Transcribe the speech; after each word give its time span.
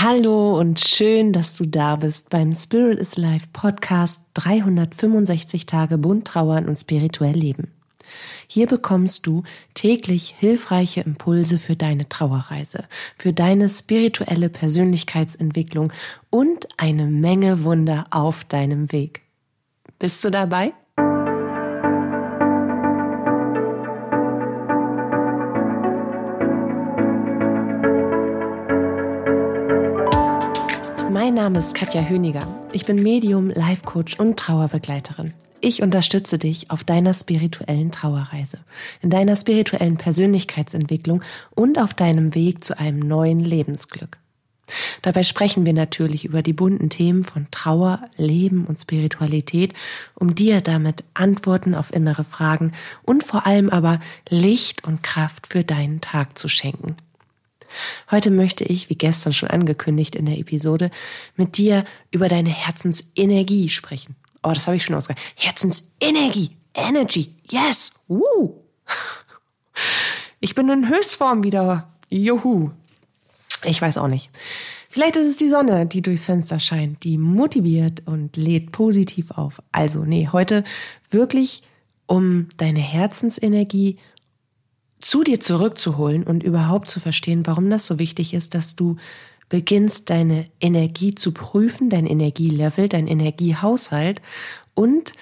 Hallo 0.00 0.56
und 0.56 0.78
schön, 0.78 1.32
dass 1.32 1.56
du 1.56 1.66
da 1.66 1.96
bist 1.96 2.30
beim 2.30 2.54
Spirit 2.54 3.00
is 3.00 3.16
Life 3.16 3.48
Podcast 3.52 4.22
365 4.34 5.66
Tage 5.66 5.98
bunt 5.98 6.24
trauern 6.24 6.68
und 6.68 6.78
spirituell 6.78 7.34
leben. 7.34 7.72
Hier 8.46 8.68
bekommst 8.68 9.26
du 9.26 9.42
täglich 9.74 10.36
hilfreiche 10.38 11.00
Impulse 11.00 11.58
für 11.58 11.74
deine 11.74 12.08
Trauerreise, 12.08 12.84
für 13.18 13.32
deine 13.32 13.68
spirituelle 13.68 14.50
Persönlichkeitsentwicklung 14.50 15.92
und 16.30 16.68
eine 16.76 17.06
Menge 17.06 17.64
Wunder 17.64 18.04
auf 18.12 18.44
deinem 18.44 18.92
Weg. 18.92 19.22
Bist 19.98 20.24
du 20.24 20.30
dabei? 20.30 20.74
Name 31.48 31.60
ist 31.60 31.74
Katja 31.74 32.06
Höniger. 32.06 32.46
Ich 32.74 32.84
bin 32.84 33.02
Medium, 33.02 33.48
Life 33.48 33.82
Coach 33.86 34.20
und 34.20 34.38
Trauerbegleiterin. 34.38 35.32
Ich 35.62 35.80
unterstütze 35.80 36.36
dich 36.36 36.70
auf 36.70 36.84
deiner 36.84 37.14
spirituellen 37.14 37.90
Trauerreise, 37.90 38.58
in 39.00 39.08
deiner 39.08 39.34
spirituellen 39.34 39.96
Persönlichkeitsentwicklung 39.96 41.22
und 41.54 41.78
auf 41.78 41.94
deinem 41.94 42.34
Weg 42.34 42.64
zu 42.64 42.78
einem 42.78 42.98
neuen 42.98 43.40
Lebensglück. 43.40 44.18
Dabei 45.00 45.22
sprechen 45.22 45.64
wir 45.64 45.72
natürlich 45.72 46.26
über 46.26 46.42
die 46.42 46.52
bunten 46.52 46.90
Themen 46.90 47.22
von 47.22 47.46
Trauer, 47.50 48.02
Leben 48.18 48.66
und 48.66 48.78
Spiritualität, 48.78 49.72
um 50.16 50.34
dir 50.34 50.60
damit 50.60 51.02
Antworten 51.14 51.74
auf 51.74 51.94
innere 51.94 52.24
Fragen 52.24 52.72
und 53.04 53.24
vor 53.24 53.46
allem 53.46 53.70
aber 53.70 54.00
Licht 54.28 54.84
und 54.84 55.02
Kraft 55.02 55.46
für 55.46 55.64
deinen 55.64 56.02
Tag 56.02 56.36
zu 56.36 56.50
schenken. 56.50 56.96
Heute 58.10 58.30
möchte 58.30 58.64
ich, 58.64 58.90
wie 58.90 58.96
gestern 58.96 59.32
schon 59.32 59.50
angekündigt 59.50 60.14
in 60.14 60.26
der 60.26 60.38
Episode, 60.38 60.90
mit 61.36 61.56
dir 61.58 61.84
über 62.10 62.28
deine 62.28 62.50
Herzensenergie 62.50 63.68
sprechen. 63.68 64.16
Oh, 64.42 64.52
das 64.52 64.66
habe 64.66 64.76
ich 64.76 64.84
schon 64.84 64.94
ausgesprochen. 64.94 65.28
Herzensenergie. 65.36 66.56
Energy. 66.74 67.34
Yes. 67.50 67.92
Woo. 68.06 68.62
Ich 70.40 70.54
bin 70.54 70.68
in 70.68 70.88
Höchstform 70.88 71.42
wieder. 71.42 71.92
Juhu. 72.08 72.70
Ich 73.64 73.82
weiß 73.82 73.98
auch 73.98 74.08
nicht. 74.08 74.30
Vielleicht 74.88 75.16
ist 75.16 75.26
es 75.26 75.36
die 75.36 75.48
Sonne, 75.48 75.86
die 75.86 76.00
durchs 76.00 76.24
Fenster 76.24 76.58
scheint, 76.58 77.04
die 77.04 77.18
motiviert 77.18 78.02
und 78.06 78.36
lädt 78.36 78.72
positiv 78.72 79.32
auf. 79.32 79.60
Also, 79.70 80.04
nee, 80.04 80.28
heute 80.32 80.64
wirklich 81.10 81.62
um 82.06 82.48
deine 82.56 82.80
Herzensenergie 82.80 83.98
zu 85.00 85.22
dir 85.22 85.40
zurückzuholen 85.40 86.24
und 86.24 86.42
überhaupt 86.42 86.90
zu 86.90 87.00
verstehen, 87.00 87.46
warum 87.46 87.70
das 87.70 87.86
so 87.86 87.98
wichtig 87.98 88.34
ist, 88.34 88.54
dass 88.54 88.76
du 88.76 88.96
beginnst, 89.48 90.10
deine 90.10 90.46
Energie 90.60 91.14
zu 91.14 91.32
prüfen, 91.32 91.90
dein 91.90 92.06
Energielevel, 92.06 92.88
dein 92.88 93.06
Energiehaushalt 93.06 94.20
und 94.74 95.12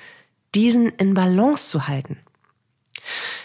diesen 0.54 0.88
in 0.88 1.14
Balance 1.14 1.68
zu 1.70 1.86
halten. 1.86 2.18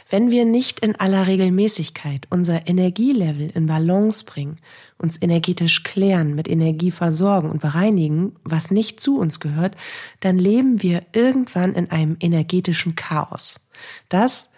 Wenn 0.09 0.31
wir 0.31 0.43
nicht 0.43 0.79
in 0.79 0.95
aller 0.95 1.27
Regelmäßigkeit 1.27 2.27
unser 2.29 2.67
Energielevel 2.67 3.51
in 3.51 3.67
Balance 3.67 4.25
bringen, 4.25 4.57
uns 4.97 5.21
energetisch 5.21 5.83
klären, 5.83 6.35
mit 6.35 6.49
Energie 6.49 6.91
versorgen 6.91 7.49
und 7.49 7.61
bereinigen, 7.61 8.35
was 8.43 8.71
nicht 8.71 8.99
zu 8.99 9.19
uns 9.19 9.39
gehört, 9.39 9.75
dann 10.19 10.37
leben 10.37 10.81
wir 10.81 11.03
irgendwann 11.13 11.73
in 11.75 11.91
einem 11.91 12.17
energetischen 12.19 12.95
Chaos. 12.95 13.69
Das 14.09 14.50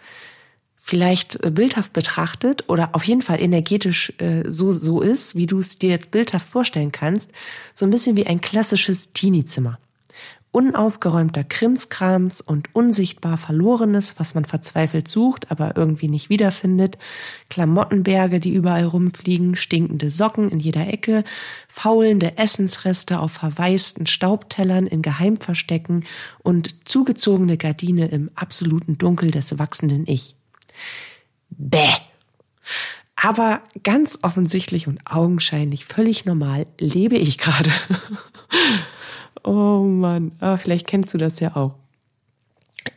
vielleicht 0.84 1.42
äh, 1.42 1.50
bildhaft 1.50 1.94
betrachtet 1.94 2.68
oder 2.68 2.90
auf 2.92 3.04
jeden 3.04 3.22
Fall 3.22 3.40
energetisch 3.40 4.12
äh, 4.18 4.42
so, 4.46 4.70
so 4.70 5.00
ist, 5.00 5.34
wie 5.34 5.46
du 5.46 5.58
es 5.58 5.78
dir 5.78 5.88
jetzt 5.88 6.10
bildhaft 6.10 6.46
vorstellen 6.46 6.92
kannst, 6.92 7.30
so 7.72 7.86
ein 7.86 7.90
bisschen 7.90 8.18
wie 8.18 8.26
ein 8.26 8.42
klassisches 8.42 9.14
Teenie-Zimmer. 9.14 9.78
Unaufgeräumter 10.52 11.42
Krimskrams 11.42 12.42
und 12.42 12.68
unsichtbar 12.74 13.38
Verlorenes, 13.38 14.20
was 14.20 14.34
man 14.34 14.44
verzweifelt 14.44 15.08
sucht, 15.08 15.50
aber 15.50 15.74
irgendwie 15.74 16.08
nicht 16.08 16.28
wiederfindet, 16.28 16.98
Klamottenberge, 17.48 18.38
die 18.38 18.52
überall 18.52 18.84
rumfliegen, 18.84 19.56
stinkende 19.56 20.10
Socken 20.10 20.50
in 20.50 20.60
jeder 20.60 20.86
Ecke, 20.86 21.24
faulende 21.66 22.36
Essensreste 22.36 23.20
auf 23.20 23.32
verwaisten 23.32 24.06
Staubtellern 24.06 24.86
in 24.86 25.00
Geheimverstecken 25.00 26.04
und 26.42 26.86
zugezogene 26.86 27.56
Gardine 27.56 28.08
im 28.08 28.30
absoluten 28.34 28.98
Dunkel 28.98 29.30
des 29.30 29.58
wachsenden 29.58 30.04
Ich. 30.06 30.33
Bäh. 31.50 31.94
Aber 33.16 33.62
ganz 33.82 34.18
offensichtlich 34.22 34.86
und 34.86 35.00
augenscheinlich 35.06 35.86
völlig 35.86 36.24
normal 36.24 36.66
lebe 36.78 37.16
ich 37.16 37.38
gerade. 37.38 37.70
oh 39.44 39.82
Mann, 39.82 40.32
aber 40.40 40.58
vielleicht 40.58 40.86
kennst 40.86 41.14
du 41.14 41.18
das 41.18 41.40
ja 41.40 41.56
auch. 41.56 41.74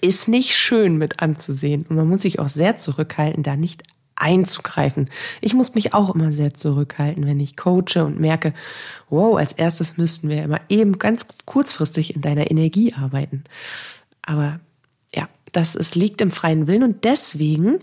Ist 0.02 0.28
nicht 0.28 0.54
schön 0.56 0.98
mit 0.98 1.22
anzusehen 1.22 1.86
und 1.88 1.96
man 1.96 2.10
muss 2.10 2.24
sich 2.24 2.40
auch 2.40 2.50
sehr 2.50 2.76
zurückhalten, 2.78 3.42
da 3.42 3.56
nicht 3.56 3.84
einzugreifen. 4.18 5.10
Ich 5.42 5.54
muss 5.54 5.76
mich 5.76 5.94
auch 5.94 6.14
immer 6.14 6.32
sehr 6.32 6.54
zurückhalten, 6.54 7.26
wenn 7.26 7.40
ich 7.40 7.56
coache 7.56 8.04
und 8.04 8.20
merke, 8.20 8.54
wow, 9.10 9.38
als 9.38 9.54
erstes 9.54 9.98
müssten 9.98 10.28
wir 10.28 10.44
immer 10.44 10.60
eben 10.70 11.00
ganz 11.00 11.28
kurzfristig 11.46 12.16
in 12.16 12.22
deiner 12.22 12.52
Energie 12.52 12.94
arbeiten. 12.94 13.44
Aber 14.24 14.60
dass 15.53 15.75
es 15.75 15.96
liegt 15.96 16.22
im 16.22 16.31
freien 16.31 16.68
Willen 16.68 16.84
und 16.84 17.03
deswegen 17.03 17.80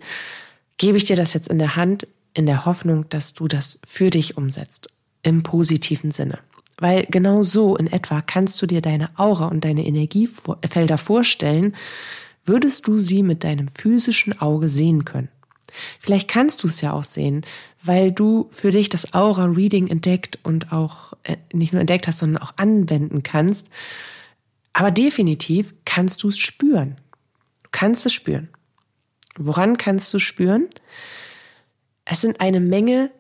gebe 0.76 0.96
ich 0.96 1.04
dir 1.04 1.16
das 1.16 1.34
jetzt 1.34 1.48
in 1.48 1.58
der 1.58 1.76
Hand 1.76 2.06
in 2.34 2.46
der 2.46 2.66
Hoffnung, 2.66 3.08
dass 3.08 3.34
du 3.34 3.48
das 3.48 3.80
für 3.86 4.10
dich 4.10 4.36
umsetzt 4.36 4.88
im 5.22 5.42
positiven 5.42 6.10
Sinne. 6.10 6.38
Weil 6.78 7.06
genau 7.08 7.44
so 7.44 7.76
in 7.76 7.86
etwa 7.86 8.20
kannst 8.20 8.60
du 8.60 8.66
dir 8.66 8.82
deine 8.82 9.10
Aura 9.18 9.46
und 9.46 9.64
deine 9.64 9.86
Energiefelder 9.86 10.98
vorstellen, 10.98 11.76
würdest 12.44 12.88
du 12.88 12.98
sie 12.98 13.22
mit 13.22 13.44
deinem 13.44 13.68
physischen 13.68 14.40
Auge 14.40 14.68
sehen 14.68 15.04
können. 15.04 15.28
Vielleicht 15.98 16.28
kannst 16.28 16.62
du 16.62 16.68
es 16.68 16.80
ja 16.80 16.92
auch 16.92 17.04
sehen, 17.04 17.44
weil 17.82 18.12
du 18.12 18.48
für 18.50 18.70
dich 18.70 18.88
das 18.88 19.14
Aura-Reading 19.14 19.88
entdeckt 19.88 20.38
und 20.42 20.72
auch 20.72 21.14
äh, 21.24 21.36
nicht 21.52 21.72
nur 21.72 21.80
entdeckt 21.80 22.06
hast, 22.06 22.18
sondern 22.18 22.42
auch 22.42 22.54
anwenden 22.56 23.22
kannst. 23.22 23.68
Aber 24.72 24.90
definitiv 24.90 25.74
kannst 25.84 26.22
du 26.22 26.28
es 26.28 26.38
spüren 26.38 26.96
kannst 27.74 28.06
es 28.06 28.12
spüren. 28.12 28.48
Woran 29.36 29.76
kannst 29.76 30.14
du 30.14 30.18
spüren? 30.18 30.68
Es 32.04 32.20
sind 32.20 32.40
eine 32.40 32.60
Menge 32.60 33.10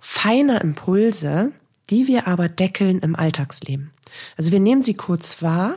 feiner 0.00 0.62
Impulse, 0.62 1.52
die 1.90 2.06
wir 2.06 2.26
aber 2.26 2.48
deckeln 2.48 3.00
im 3.00 3.14
Alltagsleben. 3.14 3.92
Also 4.36 4.50
wir 4.50 4.60
nehmen 4.60 4.82
sie 4.82 4.94
kurz 4.94 5.42
wahr 5.42 5.76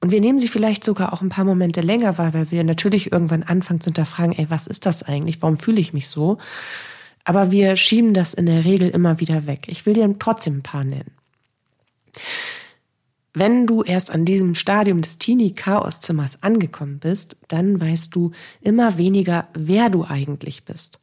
und 0.00 0.10
wir 0.10 0.20
nehmen 0.20 0.38
sie 0.38 0.48
vielleicht 0.48 0.82
sogar 0.82 1.12
auch 1.12 1.22
ein 1.22 1.28
paar 1.28 1.44
Momente 1.44 1.82
länger 1.82 2.18
wahr, 2.18 2.34
weil 2.34 2.50
wir 2.50 2.64
natürlich 2.64 3.12
irgendwann 3.12 3.42
anfangen 3.42 3.80
zu 3.80 3.86
hinterfragen, 3.86 4.32
ey, 4.32 4.50
was 4.50 4.66
ist 4.66 4.86
das 4.86 5.02
eigentlich? 5.02 5.40
Warum 5.42 5.56
fühle 5.56 5.80
ich 5.80 5.92
mich 5.92 6.08
so? 6.08 6.38
Aber 7.22 7.50
wir 7.52 7.76
schieben 7.76 8.12
das 8.12 8.34
in 8.34 8.46
der 8.46 8.64
Regel 8.64 8.88
immer 8.88 9.20
wieder 9.20 9.46
weg. 9.46 9.66
Ich 9.68 9.86
will 9.86 9.94
dir 9.94 10.12
trotzdem 10.18 10.58
ein 10.58 10.62
paar 10.62 10.84
nennen. 10.84 11.12
Wenn 13.32 13.66
du 13.66 13.82
erst 13.82 14.10
an 14.10 14.24
diesem 14.24 14.54
Stadium 14.54 15.02
des 15.02 15.18
Teenie-Chaos-Zimmers 15.18 16.42
angekommen 16.42 16.98
bist, 16.98 17.36
dann 17.48 17.80
weißt 17.80 18.14
du 18.14 18.32
immer 18.60 18.98
weniger, 18.98 19.48
wer 19.54 19.88
du 19.88 20.04
eigentlich 20.04 20.64
bist. 20.64 21.00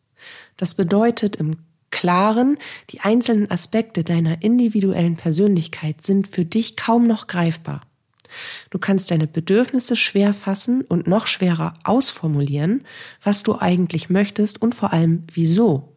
Das 0.57 0.75
bedeutet 0.75 1.37
im 1.37 1.55
Klaren, 1.89 2.57
die 2.89 2.99
einzelnen 2.99 3.49
Aspekte 3.49 4.03
deiner 4.03 4.43
individuellen 4.43 5.15
Persönlichkeit 5.15 6.03
sind 6.03 6.27
für 6.27 6.43
dich 6.43 6.75
kaum 6.75 7.07
noch 7.07 7.27
greifbar. 7.27 7.81
Du 8.69 8.77
kannst 8.77 9.09
deine 9.09 9.27
Bedürfnisse 9.27 9.95
schwer 9.95 10.33
fassen 10.33 10.83
und 10.83 11.07
noch 11.07 11.27
schwerer 11.27 11.75
ausformulieren, 11.85 12.83
was 13.23 13.43
du 13.43 13.57
eigentlich 13.57 14.09
möchtest 14.09 14.61
und 14.61 14.75
vor 14.75 14.91
allem 14.91 15.23
wieso. 15.33 15.96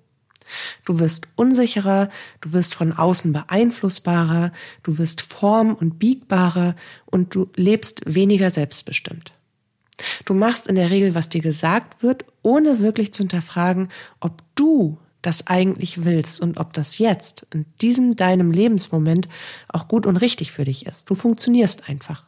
Du 0.85 0.99
wirst 0.99 1.29
unsicherer, 1.37 2.11
du 2.41 2.53
wirst 2.53 2.75
von 2.75 2.93
außen 2.93 3.33
beeinflussbarer, 3.33 4.53
du 4.83 4.99
wirst 4.99 5.23
form- 5.23 5.75
und 5.75 5.99
biegbarer 5.99 6.77
und 7.07 7.35
du 7.35 7.49
lebst 7.57 8.03
weniger 8.07 8.51
selbstbestimmt. 8.51 9.33
Du 10.25 10.35
machst 10.35 10.67
in 10.67 10.77
der 10.77 10.91
Regel, 10.91 11.15
was 11.15 11.29
dir 11.29 11.43
gesagt 11.43 12.03
wird, 12.03 12.25
ohne 12.43 12.81
wirklich 12.81 13.13
zu 13.13 13.23
hinterfragen, 13.23 13.91
ob 14.21 14.43
du 14.55 14.99
das 15.23 15.47
eigentlich 15.47 16.05
willst 16.05 16.41
und 16.41 16.59
ob 16.59 16.73
das 16.73 16.99
jetzt, 16.99 17.47
in 17.53 17.67
diesem 17.83 18.17
deinem 18.17 18.51
Lebensmoment, 18.51 19.29
auch 19.69 19.89
gut 19.89 20.07
und 20.07 20.17
richtig 20.17 20.53
für 20.53 20.65
dich 20.65 20.87
ist. 20.87 21.11
Du 21.11 21.15
funktionierst 21.15 21.89
einfach. 21.89 22.25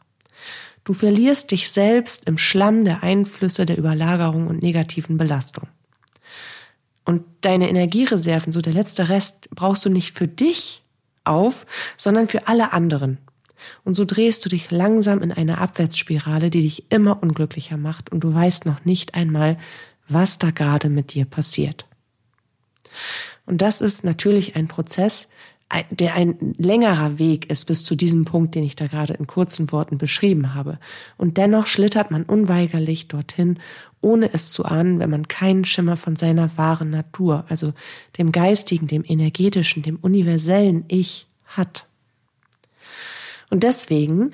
Du 0.83 0.93
verlierst 0.93 1.51
dich 1.51 1.71
selbst 1.71 2.27
im 2.27 2.37
Schlamm 2.37 2.85
der 2.85 3.03
Einflüsse 3.03 3.65
der 3.65 3.77
Überlagerung 3.77 4.47
und 4.47 4.61
negativen 4.61 5.17
Belastung. 5.17 5.67
Und 7.05 7.23
deine 7.41 7.69
Energiereserven, 7.69 8.53
so 8.53 8.61
der 8.61 8.73
letzte 8.73 9.09
Rest, 9.09 9.49
brauchst 9.51 9.85
du 9.85 9.89
nicht 9.89 10.17
für 10.17 10.27
dich 10.27 10.83
auf, 11.23 11.65
sondern 11.97 12.27
für 12.27 12.47
alle 12.47 12.73
anderen. 12.73 13.17
Und 13.83 13.95
so 13.95 14.05
drehst 14.05 14.43
du 14.45 14.49
dich 14.49 14.71
langsam 14.71 15.21
in 15.21 15.31
eine 15.31 15.57
Abwärtsspirale, 15.59 16.49
die 16.49 16.61
dich 16.61 16.91
immer 16.91 17.21
unglücklicher 17.21 17.77
macht 17.77 18.11
und 18.11 18.21
du 18.21 18.33
weißt 18.33 18.65
noch 18.65 18.83
nicht 18.85 19.15
einmal, 19.15 19.57
was 20.07 20.37
da 20.37 20.51
gerade 20.51 20.89
mit 20.89 21.13
dir 21.13 21.25
passiert. 21.25 21.85
Und 23.45 23.61
das 23.61 23.81
ist 23.81 24.03
natürlich 24.03 24.55
ein 24.55 24.67
Prozess, 24.67 25.29
der 25.89 26.15
ein 26.15 26.55
längerer 26.57 27.17
Weg 27.17 27.49
ist 27.49 27.65
bis 27.65 27.83
zu 27.83 27.95
diesem 27.95 28.25
Punkt, 28.25 28.55
den 28.55 28.63
ich 28.63 28.75
da 28.75 28.87
gerade 28.87 29.13
in 29.13 29.27
kurzen 29.27 29.71
Worten 29.71 29.97
beschrieben 29.97 30.53
habe. 30.53 30.79
Und 31.17 31.37
dennoch 31.37 31.67
schlittert 31.67 32.11
man 32.11 32.23
unweigerlich 32.23 33.07
dorthin, 33.07 33.59
ohne 34.01 34.33
es 34.33 34.51
zu 34.51 34.65
ahnen, 34.65 34.99
wenn 34.99 35.09
man 35.09 35.27
keinen 35.27 35.65
Schimmer 35.65 35.97
von 35.97 36.15
seiner 36.15 36.57
wahren 36.57 36.89
Natur, 36.89 37.45
also 37.49 37.73
dem 38.17 38.31
geistigen, 38.31 38.87
dem 38.87 39.03
energetischen, 39.07 39.81
dem 39.81 39.97
universellen 39.97 40.85
Ich 40.89 41.25
hat. 41.45 41.87
Und 43.49 43.63
deswegen, 43.63 44.31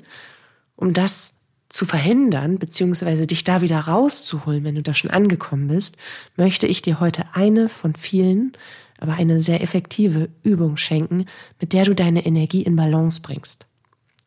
um 0.76 0.92
das 0.92 1.34
zu 1.70 1.86
verhindern, 1.86 2.58
beziehungsweise 2.58 3.26
dich 3.26 3.44
da 3.44 3.62
wieder 3.62 3.78
rauszuholen, 3.78 4.64
wenn 4.64 4.74
du 4.74 4.82
da 4.82 4.92
schon 4.92 5.10
angekommen 5.10 5.68
bist, 5.68 5.96
möchte 6.36 6.66
ich 6.66 6.82
dir 6.82 7.00
heute 7.00 7.24
eine 7.32 7.70
von 7.70 7.94
vielen 7.94 8.52
aber 9.00 9.14
eine 9.14 9.40
sehr 9.40 9.62
effektive 9.62 10.28
Übung 10.42 10.76
schenken, 10.76 11.24
mit 11.58 11.72
der 11.72 11.84
du 11.84 11.94
deine 11.94 12.24
Energie 12.24 12.62
in 12.62 12.76
Balance 12.76 13.22
bringst. 13.22 13.66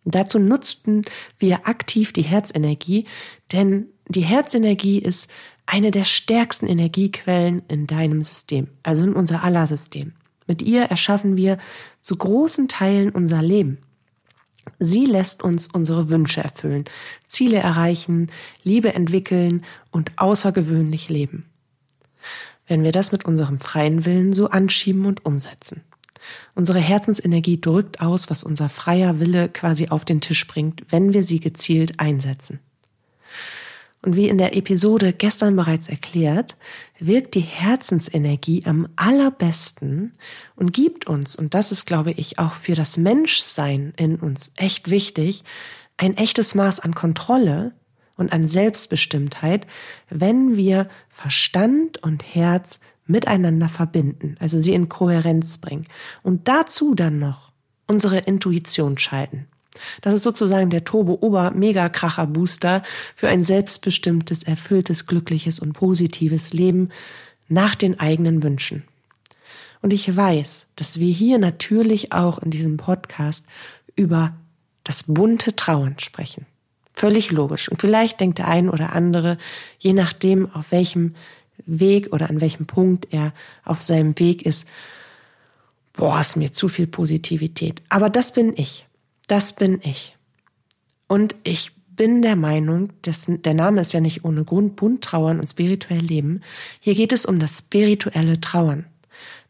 Und 0.03 0.15
dazu 0.15 0.39
nutzten 0.39 1.05
wir 1.37 1.67
aktiv 1.67 2.11
die 2.11 2.23
Herzenergie, 2.23 3.05
denn 3.53 3.85
die 4.09 4.21
Herzenergie 4.21 4.99
ist 4.99 5.29
eine 5.65 5.91
der 5.91 6.03
stärksten 6.03 6.67
Energiequellen 6.67 7.61
in 7.69 7.87
deinem 7.87 8.21
System, 8.21 8.67
also 8.81 9.03
in 9.03 9.13
unser 9.13 9.43
aller 9.43 9.65
System. 9.65 10.13
Mit 10.45 10.61
ihr 10.61 10.83
erschaffen 10.83 11.37
wir 11.37 11.57
zu 12.01 12.17
großen 12.17 12.67
Teilen 12.67 13.11
unser 13.11 13.41
Leben. 13.41 13.77
Sie 14.79 15.05
lässt 15.05 15.43
uns 15.43 15.67
unsere 15.67 16.09
Wünsche 16.09 16.43
erfüllen, 16.43 16.85
Ziele 17.27 17.57
erreichen, 17.57 18.31
Liebe 18.63 18.93
entwickeln 18.93 19.63
und 19.91 20.11
außergewöhnlich 20.17 21.09
leben 21.09 21.45
wenn 22.67 22.83
wir 22.83 22.91
das 22.91 23.11
mit 23.11 23.25
unserem 23.25 23.59
freien 23.59 24.05
Willen 24.05 24.33
so 24.33 24.49
anschieben 24.49 25.05
und 25.05 25.25
umsetzen. 25.25 25.81
Unsere 26.55 26.79
Herzensenergie 26.79 27.59
drückt 27.59 27.99
aus, 27.99 28.29
was 28.29 28.43
unser 28.43 28.69
freier 28.69 29.19
Wille 29.19 29.49
quasi 29.49 29.89
auf 29.89 30.05
den 30.05 30.21
Tisch 30.21 30.47
bringt, 30.47 30.83
wenn 30.89 31.13
wir 31.13 31.23
sie 31.23 31.39
gezielt 31.39 31.99
einsetzen. 31.99 32.59
Und 34.03 34.17
wie 34.17 34.27
in 34.27 34.37
der 34.37 34.55
Episode 34.55 35.13
gestern 35.13 35.55
bereits 35.55 35.87
erklärt, 35.87 36.57
wirkt 36.99 37.35
die 37.35 37.39
Herzensenergie 37.39 38.63
am 38.65 38.89
allerbesten 38.97 40.13
und 40.57 40.73
gibt 40.73 41.07
uns, 41.07 41.37
und 41.37 41.53
das 41.53 41.71
ist, 41.71 41.85
glaube 41.85 42.11
ich, 42.11 42.37
auch 42.37 42.53
für 42.53 42.75
das 42.75 42.97
Menschsein 42.97 43.93
in 43.95 44.17
uns 44.17 44.51
echt 44.57 44.89
wichtig, 44.89 45.45
ein 45.95 46.17
echtes 46.17 46.53
Maß 46.53 46.81
an 46.81 46.93
Kontrolle 46.93 47.71
und 48.17 48.33
an 48.33 48.45
Selbstbestimmtheit, 48.45 49.67
wenn 50.09 50.57
wir 50.57 50.89
Verstand 51.09 52.03
und 52.03 52.35
Herz 52.35 52.81
miteinander 53.05 53.69
verbinden, 53.69 54.35
also 54.39 54.59
sie 54.59 54.73
in 54.73 54.89
Kohärenz 54.89 55.59
bringen 55.59 55.87
und 56.23 56.49
dazu 56.49 56.93
dann 56.93 57.19
noch 57.19 57.53
unsere 57.87 58.17
Intuition 58.17 58.97
schalten. 58.97 59.47
Das 60.01 60.13
ist 60.13 60.23
sozusagen 60.23 60.69
der 60.69 60.83
Turbo-Ober-Mega-Kracher-Booster 60.83 62.83
für 63.15 63.27
ein 63.27 63.43
selbstbestimmtes, 63.43 64.43
erfülltes, 64.43 65.07
glückliches 65.07 65.59
und 65.59 65.73
positives 65.73 66.53
Leben 66.53 66.89
nach 67.47 67.75
den 67.75 67.99
eigenen 67.99 68.43
Wünschen. 68.43 68.83
Und 69.81 69.93
ich 69.93 70.15
weiß, 70.15 70.67
dass 70.75 70.99
wir 70.99 71.11
hier 71.11 71.39
natürlich 71.39 72.13
auch 72.13 72.39
in 72.39 72.51
diesem 72.51 72.77
Podcast 72.77 73.47
über 73.95 74.33
das 74.83 75.03
bunte 75.03 75.55
Trauen 75.55 75.99
sprechen. 75.99 76.45
Völlig 76.93 77.31
logisch. 77.31 77.69
Und 77.69 77.81
vielleicht 77.81 78.19
denkt 78.19 78.37
der 78.37 78.47
ein 78.47 78.69
oder 78.69 78.93
andere, 78.93 79.37
je 79.79 79.93
nachdem, 79.93 80.53
auf 80.53 80.71
welchem 80.71 81.15
Weg 81.65 82.13
oder 82.13 82.29
an 82.29 82.39
welchem 82.39 82.65
Punkt 82.65 83.07
er 83.11 83.33
auf 83.65 83.81
seinem 83.81 84.17
Weg 84.19 84.45
ist, 84.45 84.67
boah, 85.93 86.19
ist 86.19 86.37
mir 86.37 86.51
zu 86.51 86.69
viel 86.69 86.87
Positivität. 86.87 87.81
Aber 87.89 88.09
das 88.09 88.33
bin 88.33 88.53
ich. 88.55 88.85
Das 89.27 89.53
bin 89.53 89.79
ich. 89.83 90.15
Und 91.07 91.35
ich 91.43 91.71
bin 91.95 92.21
der 92.21 92.35
Meinung, 92.35 92.89
dass 93.03 93.25
der 93.27 93.53
Name 93.53 93.81
ist 93.81 93.93
ja 93.93 93.99
nicht 93.99 94.25
ohne 94.25 94.43
Grund 94.43 94.75
bunt 94.75 95.03
trauern 95.03 95.39
und 95.39 95.49
spirituell 95.49 96.01
leben. 96.01 96.41
Hier 96.79 96.95
geht 96.95 97.13
es 97.13 97.25
um 97.25 97.39
das 97.39 97.59
spirituelle 97.59 98.41
Trauern. 98.41 98.85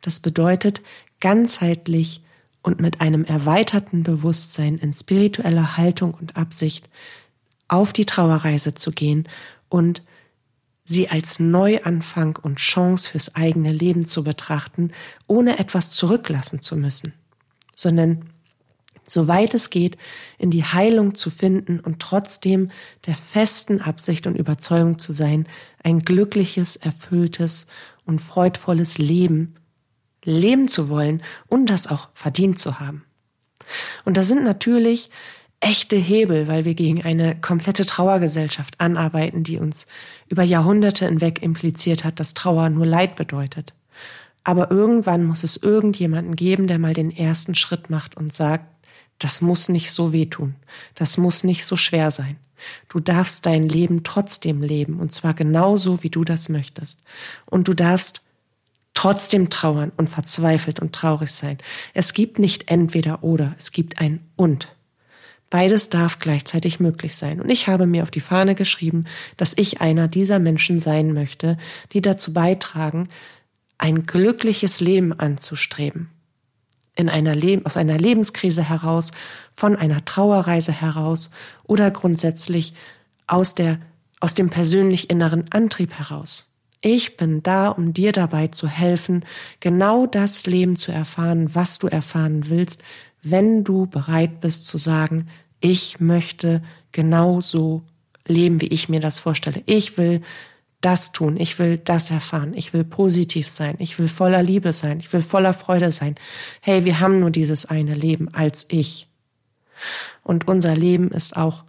Das 0.02 0.20
bedeutet 0.20 0.81
ganzheitlich 1.22 2.22
und 2.62 2.81
mit 2.81 3.02
einem 3.02 3.24
erweiterten 3.24 4.04
Bewusstsein 4.04 4.78
in 4.78 4.94
spiritueller 4.94 5.78
Haltung 5.78 6.14
und 6.14 6.36
Absicht 6.36 6.90
auf 7.68 7.94
die 7.94 8.06
Trauerreise 8.06 8.74
zu 8.74 8.92
gehen 8.92 9.28
und 9.69 10.02
sie 10.86 11.10
als 11.10 11.40
Neuanfang 11.40 12.38
und 12.42 12.58
Chance 12.58 13.10
fürs 13.10 13.36
eigene 13.36 13.72
Leben 13.72 14.06
zu 14.06 14.24
betrachten, 14.24 14.92
ohne 15.28 15.60
etwas 15.60 15.92
zurücklassen 15.92 16.62
zu 16.62 16.76
müssen, 16.76 17.14
sondern 17.76 18.32
soweit 19.06 19.54
es 19.54 19.70
geht, 19.70 19.98
in 20.38 20.52
die 20.52 20.64
Heilung 20.64 21.16
zu 21.16 21.30
finden 21.30 21.80
und 21.80 22.00
trotzdem 22.00 22.72
der 23.06 23.16
festen 23.16 23.82
Absicht 23.82 24.28
und 24.28 24.36
Überzeugung 24.36 25.00
zu 25.00 25.14
sein, 25.14 25.48
ein 25.84 26.00
glückliches, 26.00 26.76
erfülltes 26.76 27.68
und 28.06 28.20
freudvolles 28.20 28.98
Leben 28.98 29.56
leben 30.26 30.68
zu 30.68 30.90
wollen 30.90 31.22
und 31.48 31.70
das 31.70 31.88
auch 31.88 32.10
verdient 32.14 32.60
zu 32.60 32.80
haben. 32.80 33.04
Und 34.06 34.18
da 34.18 34.24
sind 34.24 34.44
natürlich 34.44 35.10
echte 35.60 35.96
Hebel, 35.96 36.48
weil 36.48 36.66
wir 36.66 36.74
gegen 36.74 37.04
eine 37.04 37.40
komplette 37.40 37.86
Trauergesellschaft 37.86 38.80
anarbeiten, 38.80 39.44
die 39.44 39.58
uns 39.58 39.88
über 40.28 40.44
Jahrhunderte 40.44 41.06
hinweg 41.06 41.42
impliziert 41.42 42.04
hat, 42.04 42.20
dass 42.20 42.34
Trauer 42.34 42.70
nur 42.70 42.86
Leid 42.86 43.16
bedeutet. 43.16 43.74
Aber 44.44 44.72
irgendwann 44.72 45.24
muss 45.24 45.44
es 45.44 45.56
irgendjemanden 45.56 46.36
geben, 46.36 46.68
der 46.68 46.80
mal 46.80 46.94
den 46.94 47.12
ersten 47.12 47.56
Schritt 47.56 47.90
macht 47.90 48.18
und 48.18 48.34
sagt, 48.34 48.66
das 49.24 49.42
muss 49.42 49.70
nicht 49.70 49.92
so 49.92 50.12
wehtun, 50.12 50.56
das 50.96 51.18
muss 51.18 51.44
nicht 51.44 51.66
so 51.66 51.78
schwer 51.78 52.12
sein. 52.12 52.38
Du 52.90 53.00
darfst 53.00 53.46
dein 53.46 53.68
Leben 53.68 54.04
trotzdem 54.04 54.62
leben, 54.62 55.00
und 55.00 55.14
zwar 55.14 55.34
genauso, 55.34 56.04
wie 56.04 56.10
du 56.10 56.24
das 56.24 56.50
möchtest. 56.50 57.04
Und 57.46 57.68
du 57.68 57.74
darfst 57.74 58.22
trotzdem 58.94 59.50
trauern 59.50 59.92
und 59.98 60.10
verzweifelt 60.10 60.80
und 60.80 60.94
traurig 60.94 61.31
sein. 61.31 61.58
Es 61.94 62.14
gibt 62.14 62.40
nicht 62.40 62.70
entweder 62.70 63.24
oder, 63.24 63.56
es 63.58 63.72
gibt 63.72 64.00
ein 64.00 64.20
und. 64.36 64.74
Beides 65.50 65.90
darf 65.90 66.19
gleichzeitig 66.19 66.80
möglich 66.80 67.16
sein. 67.16 67.40
Und 67.40 67.50
ich 67.50 67.68
habe 67.68 67.86
mir 67.86 68.04
auf 68.04 68.12
die 68.12 68.22
Fahne 68.22 68.56
geschrieben, 68.56 69.06
dass 69.38 69.54
ich 69.56 69.81
einer 69.81 70.08
dieser 70.08 70.40
Menschen 70.40 70.80
sein 70.80 71.14
möchte, 71.14 71.58
die 71.92 72.02
dazu 72.02 72.34
beitragen, 72.34 73.08
ein 73.78 74.06
glückliches 74.06 74.80
Leben 74.80 75.14
anzustreben. 75.14 76.10
In 76.95 77.10
einer 77.10 77.36
Leben, 77.36 77.66
aus 77.66 77.78
einer 77.78 77.98
Lebenskrise 77.98 78.68
heraus, 78.68 79.12
von 79.56 79.76
einer 79.76 80.06
Trauerreise 80.06 80.71
heraus 80.71 81.31
oder 81.64 81.90
grundsätzlich 81.92 82.73
aus 83.28 83.56
der, 83.56 83.80
aus 84.19 84.33
dem 84.33 84.50
persönlich 84.50 85.09
inneren 85.09 85.45
Antrieb 85.52 85.94
heraus. 85.94 86.50
Ich 86.81 87.16
bin 87.16 87.42
da, 87.42 87.69
um 87.69 87.94
dir 87.94 88.12
dabei 88.12 88.47
zu 88.47 88.68
helfen, 88.68 89.23
genau 89.62 90.06
das 90.06 90.45
Leben 90.45 90.76
zu 90.76 90.92
erfahren, 90.92 91.56
was 91.56 91.80
du 91.80 91.88
erfahren 91.88 92.50
willst, 92.50 92.83
wenn 93.21 93.64
du 93.64 93.88
bereit 93.88 94.42
bist 94.42 94.68
zu 94.68 94.78
sagen, 94.78 95.28
ich 95.62 96.02
möchte 96.02 96.62
genauso 96.92 97.83
leben, 98.28 98.59
wie 98.59 98.68
ich 98.68 98.90
mir 98.90 99.00
das 99.00 99.19
vorstelle. 99.19 99.64
Ich 99.66 99.97
will 99.97 100.21
das 100.83 101.13
tun, 101.13 101.37
ich 101.37 101.59
will 101.59 101.78
das 101.78 102.11
erfahren, 102.11 102.54
ich 102.54 102.73
will 102.73 102.83
positiv 102.83 103.47
sein, 103.47 103.75
ich 103.80 103.97
will 103.97 104.09
voller 104.09 104.44
Liebe 104.44 104.73
sein, 104.73 104.99
ich 104.99 105.11
will 105.13 105.21
voller 105.21 105.54
Freude 105.54 105.92
sein. 105.92 106.16
Hey, 106.61 106.85
wir 106.85 106.99
haben 106.99 107.19
nur 107.19 107.31
dieses 107.31 107.66
eine 107.66 107.94
Leben 107.94 108.33
als 108.33 108.66
ich. 108.69 109.07
Und 110.23 110.47
unser 110.47 110.75
Leben 110.75 111.09
ist 111.11 111.37
auch 111.37 111.63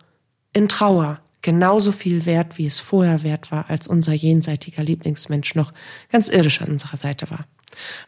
in 0.52 0.68
Trauer 0.68 1.20
genauso 1.42 1.92
viel 1.92 2.26
wert, 2.26 2.58
wie 2.58 2.66
es 2.66 2.80
vorher 2.80 3.22
wert 3.22 3.52
war, 3.52 3.70
als 3.70 3.86
unser 3.86 4.14
jenseitiger 4.14 4.82
Lieblingsmensch 4.82 5.54
noch 5.54 5.72
ganz 6.10 6.28
irdisch 6.28 6.60
an 6.60 6.70
unserer 6.70 6.96
Seite 6.96 7.30
war. 7.30 7.46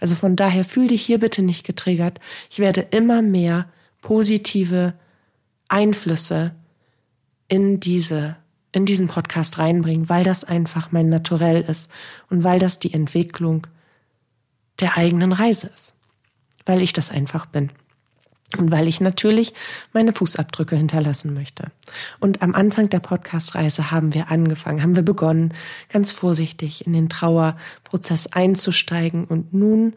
Also 0.01 0.15
von 0.15 0.37
daher 0.37 0.65
fühl 0.65 0.89
dich 0.89 1.03
hier 1.05 1.19
bitte 1.19 1.43
nicht 1.43 1.65
getriggert. 1.65 2.19
Ich 2.51 2.59
werde 2.59 2.81
immer 2.81 3.23
mehr 3.23 3.69
positive 4.01 4.95
Einflüsse 5.69 6.55
in 7.49 7.79
diese 7.79 8.37
in 8.73 8.87
diesen 8.87 9.09
Podcast 9.09 9.59
reinbringen, 9.59 10.09
weil 10.09 10.25
das 10.25 10.45
einfach 10.45 10.93
mein 10.93 11.09
Naturell 11.09 11.63
ist 11.63 11.91
und 12.31 12.45
weil 12.45 12.59
das 12.59 12.79
die 12.79 12.93
Entwicklung 12.93 13.67
der 14.81 14.97
eigenen 14.97 15.33
Reise 15.33 15.71
ist, 15.75 15.95
weil 16.67 16.83
ich 16.83 16.93
das 16.93 17.11
einfach 17.11 17.47
bin. 17.47 17.71
Und 18.57 18.71
weil 18.71 18.87
ich 18.87 19.01
natürlich 19.01 19.55
meine 19.93 20.13
Fußabdrücke 20.13 20.77
hinterlassen 20.77 21.35
möchte. 21.35 21.73
Und 22.21 22.43
am 22.43 22.55
Anfang 22.55 22.89
der 22.89 23.01
Podcast-Reise 23.01 23.91
haben 23.91 24.15
wir 24.15 24.31
angefangen, 24.31 24.83
haben 24.83 24.95
wir 24.95 25.03
begonnen, 25.03 25.53
ganz 25.89 26.13
vorsichtig 26.13 26.87
in 26.87 26.93
den 26.93 27.09
Trauerprozess 27.09 28.29
einzusteigen. 28.29 29.25
Und 29.25 29.53
nun 29.53 29.95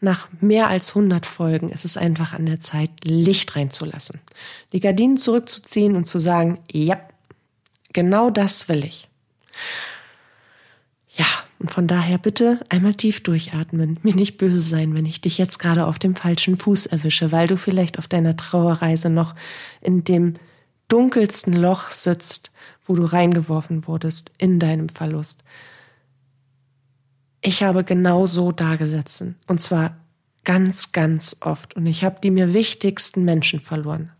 nach 0.00 0.28
mehr 0.40 0.68
als 0.68 0.90
100 0.96 1.26
Folgen 1.26 1.68
ist 1.68 1.84
es 1.84 1.98
einfach 1.98 2.32
an 2.32 2.46
der 2.46 2.60
Zeit, 2.60 2.90
Licht 3.04 3.54
reinzulassen. 3.54 4.20
Die 4.72 4.80
Gardinen 4.80 5.18
zurückzuziehen 5.18 5.94
und 5.94 6.06
zu 6.06 6.18
sagen, 6.18 6.58
ja, 6.72 6.98
genau 7.92 8.30
das 8.30 8.68
will 8.68 8.84
ich. 8.84 9.08
Ja, 11.14 11.26
Und 11.58 11.70
von 11.70 11.86
daher 11.86 12.16
bitte 12.16 12.60
einmal 12.70 12.94
tief 12.94 13.22
durchatmen, 13.22 13.98
mir 14.02 14.14
nicht 14.14 14.38
böse 14.38 14.60
sein, 14.60 14.94
wenn 14.94 15.04
ich 15.04 15.20
dich 15.20 15.36
jetzt 15.36 15.58
gerade 15.58 15.84
auf 15.86 15.98
dem 15.98 16.16
falschen 16.16 16.56
Fuß 16.56 16.86
erwische, 16.86 17.32
weil 17.32 17.46
du 17.48 17.58
vielleicht 17.58 17.98
auf 17.98 18.08
deiner 18.08 18.36
Trauerreise 18.36 19.10
noch 19.10 19.34
in 19.82 20.02
dem 20.02 20.36
dunkelsten 20.88 21.52
Loch 21.52 21.90
sitzt, 21.90 22.50
wo 22.84 22.94
du 22.94 23.04
reingeworfen 23.04 23.86
wurdest 23.86 24.32
in 24.38 24.58
deinem 24.58 24.88
Verlust. 24.88 25.44
Ich 27.42 27.62
habe 27.62 27.84
genau 27.84 28.24
so 28.26 28.52
dagesessen. 28.52 29.36
Und 29.46 29.60
zwar 29.60 29.96
ganz, 30.44 30.92
ganz 30.92 31.36
oft. 31.40 31.76
Und 31.76 31.86
ich 31.86 32.04
habe 32.04 32.18
die 32.22 32.30
mir 32.30 32.54
wichtigsten 32.54 33.24
Menschen 33.24 33.60
verloren. 33.60 34.10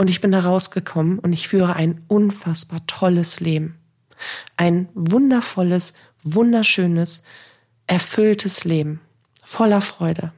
Und 0.00 0.08
ich 0.08 0.22
bin 0.22 0.32
da 0.32 0.40
rausgekommen 0.40 1.18
und 1.18 1.34
ich 1.34 1.46
führe 1.46 1.76
ein 1.76 2.02
unfassbar 2.08 2.80
tolles 2.86 3.40
Leben. 3.40 3.76
Ein 4.56 4.88
wundervolles, 4.94 5.92
wunderschönes, 6.22 7.22
erfülltes 7.86 8.64
Leben. 8.64 9.02
Voller 9.44 9.82
Freude. 9.82 10.32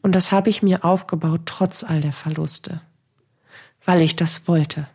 Und 0.00 0.14
das 0.14 0.32
habe 0.32 0.48
ich 0.48 0.62
mir 0.62 0.86
aufgebaut 0.86 1.42
trotz 1.44 1.84
all 1.84 2.00
der 2.00 2.14
Verluste. 2.14 2.80
Weil 3.84 4.00
ich 4.00 4.16
das 4.16 4.48
wollte. 4.48 4.88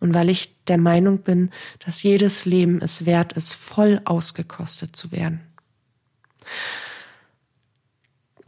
Und 0.00 0.12
weil 0.12 0.28
ich 0.28 0.52
der 0.64 0.78
Meinung 0.78 1.18
bin, 1.18 1.52
dass 1.86 2.02
jedes 2.02 2.44
Leben 2.44 2.82
es 2.82 3.06
wert 3.06 3.34
ist, 3.34 3.54
voll 3.54 4.00
ausgekostet 4.04 4.96
zu 4.96 5.12
werden. 5.12 5.42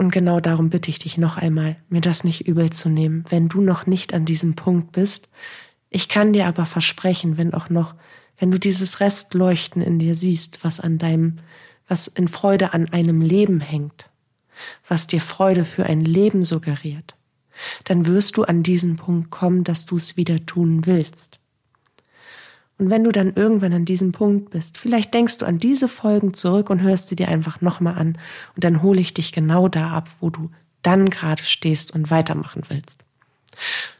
Und 0.00 0.12
genau 0.12 0.40
darum 0.40 0.70
bitte 0.70 0.88
ich 0.88 0.98
dich 0.98 1.18
noch 1.18 1.36
einmal, 1.36 1.76
mir 1.90 2.00
das 2.00 2.24
nicht 2.24 2.48
übel 2.48 2.70
zu 2.70 2.88
nehmen, 2.88 3.26
wenn 3.28 3.50
du 3.50 3.60
noch 3.60 3.84
nicht 3.84 4.14
an 4.14 4.24
diesem 4.24 4.56
Punkt 4.56 4.92
bist. 4.92 5.28
Ich 5.90 6.08
kann 6.08 6.32
dir 6.32 6.46
aber 6.46 6.64
versprechen, 6.64 7.36
wenn 7.36 7.52
auch 7.52 7.68
noch, 7.68 7.94
wenn 8.38 8.50
du 8.50 8.58
dieses 8.58 9.00
Restleuchten 9.00 9.82
in 9.82 9.98
dir 9.98 10.14
siehst, 10.14 10.64
was 10.64 10.80
an 10.80 10.96
deinem, 10.96 11.40
was 11.86 12.06
in 12.06 12.28
Freude 12.28 12.72
an 12.72 12.88
einem 12.88 13.20
Leben 13.20 13.60
hängt, 13.60 14.08
was 14.88 15.06
dir 15.06 15.20
Freude 15.20 15.66
für 15.66 15.84
ein 15.84 16.00
Leben 16.00 16.44
suggeriert, 16.44 17.14
dann 17.84 18.06
wirst 18.06 18.38
du 18.38 18.44
an 18.44 18.62
diesen 18.62 18.96
Punkt 18.96 19.30
kommen, 19.30 19.64
dass 19.64 19.84
du 19.84 19.96
es 19.96 20.16
wieder 20.16 20.46
tun 20.46 20.86
willst. 20.86 21.39
Und 22.80 22.88
wenn 22.88 23.04
du 23.04 23.12
dann 23.12 23.34
irgendwann 23.34 23.74
an 23.74 23.84
diesem 23.84 24.12
Punkt 24.12 24.50
bist, 24.50 24.78
vielleicht 24.78 25.12
denkst 25.12 25.36
du 25.36 25.44
an 25.44 25.58
diese 25.58 25.86
Folgen 25.86 26.32
zurück 26.32 26.70
und 26.70 26.80
hörst 26.80 27.10
sie 27.10 27.16
dir 27.16 27.28
einfach 27.28 27.60
nochmal 27.60 27.98
an 27.98 28.16
und 28.56 28.64
dann 28.64 28.80
hole 28.80 29.02
ich 29.02 29.12
dich 29.12 29.32
genau 29.32 29.68
da 29.68 29.90
ab, 29.90 30.08
wo 30.18 30.30
du 30.30 30.50
dann 30.80 31.10
gerade 31.10 31.44
stehst 31.44 31.94
und 31.94 32.10
weitermachen 32.10 32.62
willst. 32.68 32.98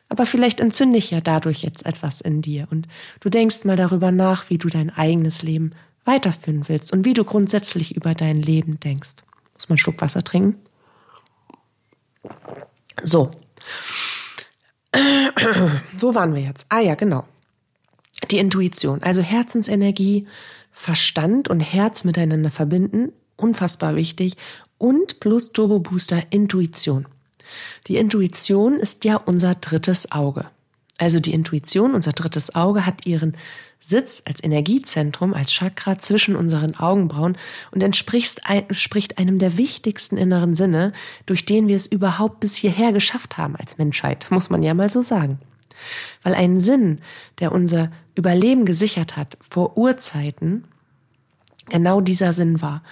Aber 0.09 0.25
vielleicht 0.25 0.61
entzünde 0.61 0.97
ich 0.97 1.11
ja 1.11 1.21
dadurch 1.21 1.63
jetzt 1.63 1.85
etwas 1.85 2.23
in 2.23 2.41
dir 2.41 2.69
und 2.71 2.89
du 3.21 3.29
denkst 3.29 3.67
mal 3.67 3.77
darüber 3.77 4.13
nach, 4.13 4.49
wie 4.49 4.57
du 4.57 4.69
dein 4.69 4.89
eigenes 4.89 5.43
Leben 5.43 5.73
weiterführen 6.07 6.67
willst 6.67 6.91
und 6.95 7.05
wie 7.05 7.13
du 7.13 7.25
grundsätzlich 7.25 7.95
über 7.95 8.15
dein 8.15 8.41
Leben 8.41 8.81
denkst. 8.81 9.17
Muss 9.53 9.69
man 9.69 9.75
einen 9.75 9.79
Schluck 9.79 10.01
Wasser 10.01 10.25
trinken? 10.25 10.59
So. 13.03 13.31
Wo 15.99 16.15
waren 16.15 16.35
wir 16.35 16.41
jetzt? 16.41 16.65
Ah 16.71 16.81
ja, 16.81 16.95
genau 16.95 17.27
die 18.31 18.39
Intuition, 18.39 19.03
also 19.03 19.23
Herzensenergie, 19.23 20.27
Verstand 20.73 21.49
und 21.49 21.61
Herz 21.61 22.05
miteinander 22.05 22.51
verbinden, 22.51 23.13
unfassbar 23.37 23.97
wichtig, 23.97 24.37
und 24.79 25.21
plus 25.21 25.53
Turbo 25.53 25.79
Booster 25.79 26.23
Intuition. 26.31 27.07
Die 27.87 27.97
Intuition 27.97 28.75
ist 28.75 29.05
ja 29.05 29.17
unser 29.17 29.55
drittes 29.55 30.13
Auge. 30.13 30.47
Also 30.99 31.19
die 31.19 31.33
Intuition, 31.33 31.95
unser 31.95 32.13
drittes 32.13 32.55
Auge, 32.55 32.87
hat 32.87 33.07
ihren 33.07 33.37
Sitz 33.81 34.23
als 34.27 34.45
Energiezentrum, 34.45 35.33
als 35.33 35.53
Chakra 35.53 35.99
zwischen 35.99 36.37
unseren 36.37 36.77
Augenbrauen 36.77 37.39
und 37.71 37.83
entspricht, 37.83 38.43
einem 38.47 39.39
der 39.39 39.57
wichtigsten 39.57 40.19
inneren 40.19 40.55
Sinne, 40.55 40.93
durch 41.25 41.47
den 41.47 41.67
wir 41.67 41.77
es 41.77 41.87
überhaupt 41.87 42.41
bis 42.41 42.57
hierher 42.57 42.93
geschafft 42.93 43.39
haben 43.39 43.57
als 43.57 43.79
Menschheit, 43.79 44.27
muss 44.31 44.51
man 44.51 44.63
ja 44.63 44.75
mal 44.75 44.91
so 44.91 45.01
sagen. 45.01 45.39
Weil 46.23 46.35
ein 46.35 46.61
Sinn, 46.61 47.01
der 47.39 47.53
unser 47.53 47.91
Überleben 48.15 48.67
gesichert 48.67 49.17
hat 49.17 49.37
vor 49.49 49.77
Urzeiten, 49.77 50.65
genau 51.69 52.01
dieser 52.01 52.33
Sinn 52.33 52.61
war, 52.61 52.83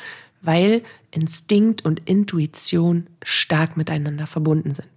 weil 0.40 0.82
Instinkt 1.10 1.84
und 1.84 2.08
Intuition 2.08 3.06
stark 3.22 3.76
miteinander 3.76 4.26
verbunden 4.26 4.74
sind. 4.74 4.88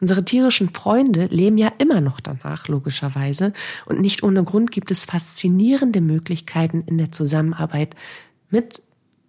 Unsere 0.00 0.24
tierischen 0.24 0.70
Freunde 0.70 1.26
leben 1.26 1.58
ja 1.58 1.72
immer 1.78 2.00
noch 2.00 2.20
danach, 2.20 2.68
logischerweise, 2.68 3.52
und 3.86 4.00
nicht 4.00 4.22
ohne 4.22 4.44
Grund 4.44 4.70
gibt 4.70 4.90
es 4.90 5.04
faszinierende 5.04 6.00
Möglichkeiten 6.00 6.84
in 6.86 6.98
der 6.98 7.10
Zusammenarbeit 7.10 7.96
mit 8.48 8.80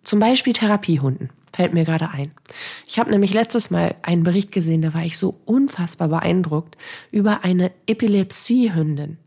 zum 0.03 0.19
Beispiel 0.19 0.53
Therapiehunden. 0.53 1.29
Fällt 1.53 1.73
mir 1.73 1.85
gerade 1.85 2.09
ein. 2.09 2.31
Ich 2.87 2.99
habe 2.99 3.09
nämlich 3.09 3.33
letztes 3.33 3.71
Mal 3.71 3.95
einen 4.01 4.23
Bericht 4.23 4.51
gesehen, 4.51 4.81
da 4.81 4.93
war 4.93 5.03
ich 5.03 5.17
so 5.17 5.39
unfassbar 5.45 6.07
beeindruckt 6.07 6.77
über 7.11 7.43
eine 7.43 7.71
Epilepsiehündin, 7.87 9.17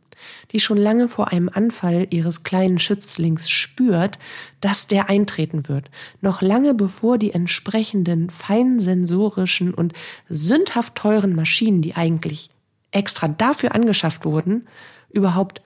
die 0.52 0.60
schon 0.60 0.78
lange 0.78 1.08
vor 1.08 1.32
einem 1.32 1.50
Anfall 1.52 2.06
ihres 2.10 2.44
kleinen 2.44 2.78
Schützlings 2.78 3.50
spürt, 3.50 4.18
dass 4.60 4.86
der 4.86 5.08
eintreten 5.08 5.68
wird. 5.68 5.90
Noch 6.20 6.42
lange 6.42 6.74
bevor 6.74 7.18
die 7.18 7.32
entsprechenden 7.32 8.30
feinsensorischen 8.30 9.74
und 9.74 9.92
sündhaft 10.28 10.94
teuren 10.94 11.34
Maschinen, 11.34 11.82
die 11.82 11.96
eigentlich 11.96 12.50
extra 12.92 13.26
dafür 13.26 13.74
angeschafft 13.74 14.24
wurden, 14.24 14.66
überhaupt 15.10 15.62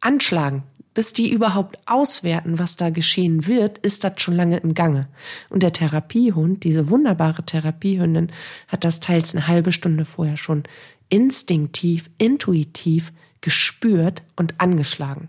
anschlagen 0.00 0.64
bis 0.96 1.12
die 1.12 1.30
überhaupt 1.30 1.78
auswerten, 1.84 2.58
was 2.58 2.76
da 2.76 2.88
geschehen 2.88 3.46
wird, 3.46 3.76
ist 3.76 4.02
das 4.02 4.14
schon 4.16 4.34
lange 4.34 4.56
im 4.56 4.72
Gange. 4.72 5.08
Und 5.50 5.62
der 5.62 5.74
Therapiehund, 5.74 6.64
diese 6.64 6.88
wunderbare 6.88 7.44
Therapiehündin, 7.44 8.32
hat 8.66 8.82
das 8.82 8.98
teils 8.98 9.34
eine 9.34 9.46
halbe 9.46 9.72
Stunde 9.72 10.06
vorher 10.06 10.38
schon 10.38 10.64
instinktiv, 11.10 12.08
intuitiv 12.16 13.12
gespürt 13.42 14.22
und 14.36 14.58
angeschlagen. 14.58 15.28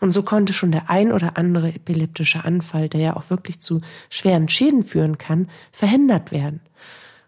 Und 0.00 0.10
so 0.10 0.24
konnte 0.24 0.52
schon 0.52 0.72
der 0.72 0.90
ein 0.90 1.12
oder 1.12 1.36
andere 1.36 1.68
epileptische 1.68 2.44
Anfall, 2.44 2.88
der 2.88 3.00
ja 3.00 3.16
auch 3.16 3.30
wirklich 3.30 3.60
zu 3.60 3.82
schweren 4.10 4.48
Schäden 4.48 4.82
führen 4.82 5.16
kann, 5.16 5.48
verhindert 5.70 6.32
werden. 6.32 6.58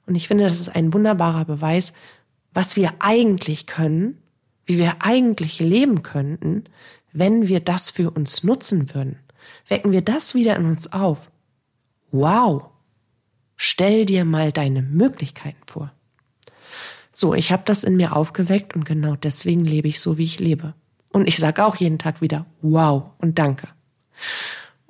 Und 0.06 0.16
ich 0.16 0.26
finde, 0.26 0.42
das 0.42 0.58
ist 0.58 0.74
ein 0.74 0.92
wunderbarer 0.92 1.44
Beweis, 1.44 1.92
was 2.52 2.74
wir 2.74 2.94
eigentlich 2.98 3.68
können, 3.68 4.16
wie 4.66 4.76
wir 4.76 5.02
eigentlich 5.04 5.60
leben 5.60 6.02
könnten, 6.02 6.64
wenn 7.12 7.48
wir 7.48 7.60
das 7.60 7.90
für 7.90 8.10
uns 8.10 8.44
nutzen 8.44 8.94
würden, 8.94 9.18
wecken 9.68 9.92
wir 9.92 10.02
das 10.02 10.34
wieder 10.34 10.56
in 10.56 10.66
uns 10.66 10.92
auf. 10.92 11.30
Wow! 12.12 12.66
Stell 13.56 14.06
dir 14.06 14.24
mal 14.24 14.52
deine 14.52 14.82
Möglichkeiten 14.82 15.60
vor. 15.66 15.92
So, 17.12 17.34
ich 17.34 17.52
habe 17.52 17.62
das 17.66 17.84
in 17.84 17.96
mir 17.96 18.16
aufgeweckt 18.16 18.74
und 18.74 18.84
genau 18.84 19.16
deswegen 19.16 19.64
lebe 19.64 19.88
ich 19.88 20.00
so, 20.00 20.16
wie 20.16 20.24
ich 20.24 20.38
lebe. 20.38 20.74
Und 21.10 21.26
ich 21.26 21.36
sage 21.36 21.64
auch 21.64 21.76
jeden 21.76 21.98
Tag 21.98 22.22
wieder 22.22 22.46
Wow 22.62 23.10
und 23.18 23.38
Danke. 23.38 23.68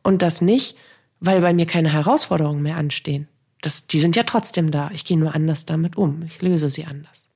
Und 0.03 0.23
das 0.23 0.41
nicht, 0.41 0.77
weil 1.19 1.41
bei 1.41 1.53
mir 1.53 1.67
keine 1.67 1.93
Herausforderungen 1.93 2.63
mehr 2.63 2.77
anstehen. 2.77 3.29
Das, 3.63 3.87
die 3.87 4.01
sind 4.01 4.17
ja 4.17 4.23
trotzdem 4.23 4.71
da. 4.71 4.91
Ich 4.93 5.05
gehe 5.05 5.19
nur 5.19 5.35
anders 5.35 5.67
damit 5.67 5.97
um. 5.97 6.23
Ich 6.23 6.41
löse 6.41 6.71
sie 6.71 6.87
anders. 6.87 7.27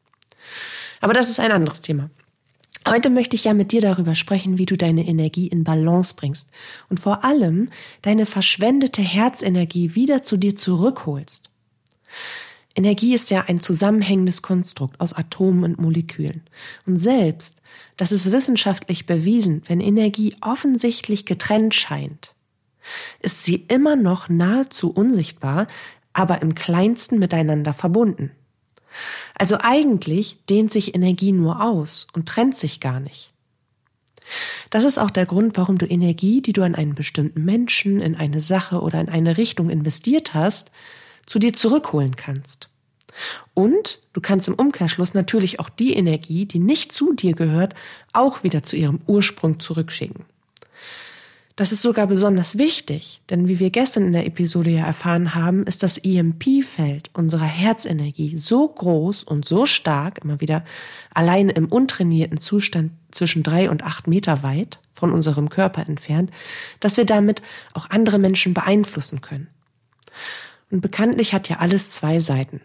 Aber 1.00 1.12
das 1.12 1.28
ist 1.28 1.40
ein 1.40 1.52
anderes 1.52 1.80
Thema. 1.80 2.10
Heute 2.86 3.08
möchte 3.08 3.34
ich 3.34 3.44
ja 3.44 3.54
mit 3.54 3.72
dir 3.72 3.80
darüber 3.80 4.14
sprechen, 4.14 4.58
wie 4.58 4.66
du 4.66 4.76
deine 4.76 5.06
Energie 5.06 5.46
in 5.46 5.64
Balance 5.64 6.14
bringst 6.16 6.50
und 6.90 7.00
vor 7.00 7.24
allem 7.24 7.70
deine 8.02 8.26
verschwendete 8.26 9.00
Herzenergie 9.00 9.94
wieder 9.94 10.22
zu 10.22 10.36
dir 10.36 10.54
zurückholst. 10.54 11.50
Energie 12.74 13.14
ist 13.14 13.30
ja 13.30 13.44
ein 13.46 13.60
zusammenhängendes 13.60 14.42
Konstrukt 14.42 15.00
aus 15.00 15.14
Atomen 15.14 15.64
und 15.64 15.80
Molekülen. 15.80 16.42
Und 16.86 16.98
selbst, 16.98 17.62
das 17.96 18.12
ist 18.12 18.32
wissenschaftlich 18.32 19.06
bewiesen, 19.06 19.62
wenn 19.66 19.80
Energie 19.80 20.36
offensichtlich 20.42 21.24
getrennt 21.24 21.74
scheint, 21.74 22.34
ist 23.20 23.44
sie 23.44 23.64
immer 23.68 23.96
noch 23.96 24.28
nahezu 24.28 24.90
unsichtbar, 24.90 25.68
aber 26.12 26.42
im 26.42 26.54
kleinsten 26.54 27.18
miteinander 27.18 27.72
verbunden. 27.72 28.32
Also 29.34 29.58
eigentlich 29.60 30.38
dehnt 30.48 30.72
sich 30.72 30.94
Energie 30.94 31.32
nur 31.32 31.62
aus 31.62 32.06
und 32.12 32.28
trennt 32.28 32.56
sich 32.56 32.80
gar 32.80 33.00
nicht. 33.00 33.30
Das 34.70 34.84
ist 34.84 34.98
auch 34.98 35.10
der 35.10 35.26
Grund, 35.26 35.56
warum 35.56 35.78
du 35.78 35.86
Energie, 35.86 36.40
die 36.40 36.52
du 36.52 36.62
an 36.62 36.74
einen 36.74 36.94
bestimmten 36.94 37.44
Menschen, 37.44 38.00
in 38.00 38.14
eine 38.14 38.40
Sache 38.40 38.80
oder 38.80 39.00
in 39.00 39.08
eine 39.08 39.36
Richtung 39.36 39.70
investiert 39.70 40.34
hast, 40.34 40.72
zu 41.26 41.38
dir 41.38 41.52
zurückholen 41.52 42.16
kannst. 42.16 42.70
Und 43.52 44.00
du 44.12 44.20
kannst 44.20 44.48
im 44.48 44.54
Umkehrschluss 44.54 45.14
natürlich 45.14 45.60
auch 45.60 45.68
die 45.68 45.94
Energie, 45.94 46.46
die 46.46 46.58
nicht 46.58 46.92
zu 46.92 47.12
dir 47.12 47.34
gehört, 47.34 47.74
auch 48.12 48.42
wieder 48.42 48.62
zu 48.62 48.76
ihrem 48.76 49.00
Ursprung 49.06 49.60
zurückschicken. 49.60 50.24
Das 51.56 51.70
ist 51.70 51.82
sogar 51.82 52.08
besonders 52.08 52.58
wichtig, 52.58 53.22
denn 53.30 53.46
wie 53.46 53.60
wir 53.60 53.70
gestern 53.70 54.02
in 54.08 54.12
der 54.12 54.26
Episode 54.26 54.70
ja 54.70 54.84
erfahren 54.84 55.36
haben, 55.36 55.64
ist 55.66 55.84
das 55.84 55.98
EMP-Feld 55.98 57.10
unserer 57.12 57.44
Herzenergie 57.44 58.36
so 58.36 58.66
groß 58.66 59.22
und 59.22 59.44
so 59.44 59.64
stark, 59.64 60.18
immer 60.24 60.40
wieder 60.40 60.64
allein 61.12 61.50
im 61.50 61.66
untrainierten 61.66 62.38
Zustand 62.38 62.90
zwischen 63.12 63.44
drei 63.44 63.70
und 63.70 63.84
acht 63.84 64.08
Meter 64.08 64.42
weit 64.42 64.80
von 64.94 65.12
unserem 65.12 65.48
Körper 65.48 65.86
entfernt, 65.86 66.32
dass 66.80 66.96
wir 66.96 67.04
damit 67.04 67.40
auch 67.72 67.88
andere 67.88 68.18
Menschen 68.18 68.52
beeinflussen 68.52 69.20
können. 69.20 69.46
Und 70.72 70.80
bekanntlich 70.80 71.34
hat 71.34 71.48
ja 71.48 71.58
alles 71.58 71.90
zwei 71.90 72.18
Seiten. 72.18 72.62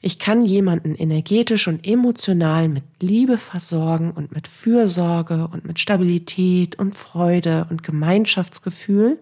Ich 0.00 0.18
kann 0.18 0.44
jemanden 0.44 0.94
energetisch 0.94 1.68
und 1.68 1.86
emotional 1.86 2.68
mit 2.68 2.84
Liebe 3.00 3.38
versorgen 3.38 4.12
und 4.12 4.32
mit 4.34 4.48
Fürsorge 4.48 5.48
und 5.48 5.64
mit 5.64 5.78
Stabilität 5.80 6.78
und 6.78 6.94
Freude 6.94 7.66
und 7.70 7.82
Gemeinschaftsgefühl. 7.82 9.18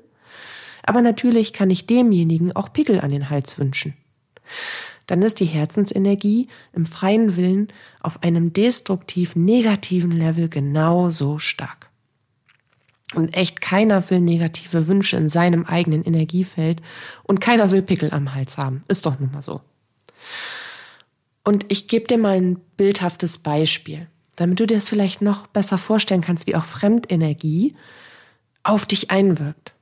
Aber 0.83 1.02
natürlich 1.02 1.52
kann 1.52 1.71
ich 1.71 1.87
demjenigen 1.87 2.54
auch 2.54 2.73
Pickel 2.73 3.00
an 3.00 3.11
den 3.11 3.30
Hals 3.30 3.59
wünschen. 3.59 3.95
Dann 5.07 5.23
ist 5.23 5.40
die 5.40 5.47
Herzensenergie 5.47 6.49
im 6.73 6.87
freien 6.87 7.37
Willen 7.37 7.69
auf 8.00 8.23
einem 8.23 8.52
destruktiv 8.52 9.35
negativen 9.35 10.12
Level 10.12 10.49
genauso 10.49 11.38
stark. 11.38 11.90
Und 13.14 13.37
echt 13.37 13.61
keiner 13.61 14.09
will 14.09 14.21
negative 14.21 14.87
Wünsche 14.87 15.16
in 15.16 15.28
seinem 15.28 15.64
eigenen 15.64 16.04
Energiefeld 16.04 16.80
und 17.25 17.40
keiner 17.40 17.73
will 17.73 17.83
Pickel 17.83 18.12
am 18.12 18.35
Hals 18.35 18.57
haben. 18.57 18.85
Ist 18.87 19.04
doch 19.04 19.19
nun 19.19 19.33
mal 19.33 19.42
so. 19.42 19.61
Und 21.44 21.66
ich 21.68 21.88
gebe 21.88 22.06
dir 22.06 22.18
mal 22.18 22.37
ein 22.37 22.61
bildhaftes 22.76 23.38
Beispiel, 23.38 24.06
damit 24.37 24.61
du 24.61 24.66
dir 24.66 24.75
das 24.75 24.88
vielleicht 24.88 25.23
noch 25.23 25.47
besser 25.47 25.78
vorstellen 25.78 26.20
kannst, 26.20 26.47
wie 26.47 26.56
auch 26.56 26.64
Fremdenergie 26.64 27.75
auf 28.62 28.87
dich 28.87 29.11
einwirkt. 29.11 29.73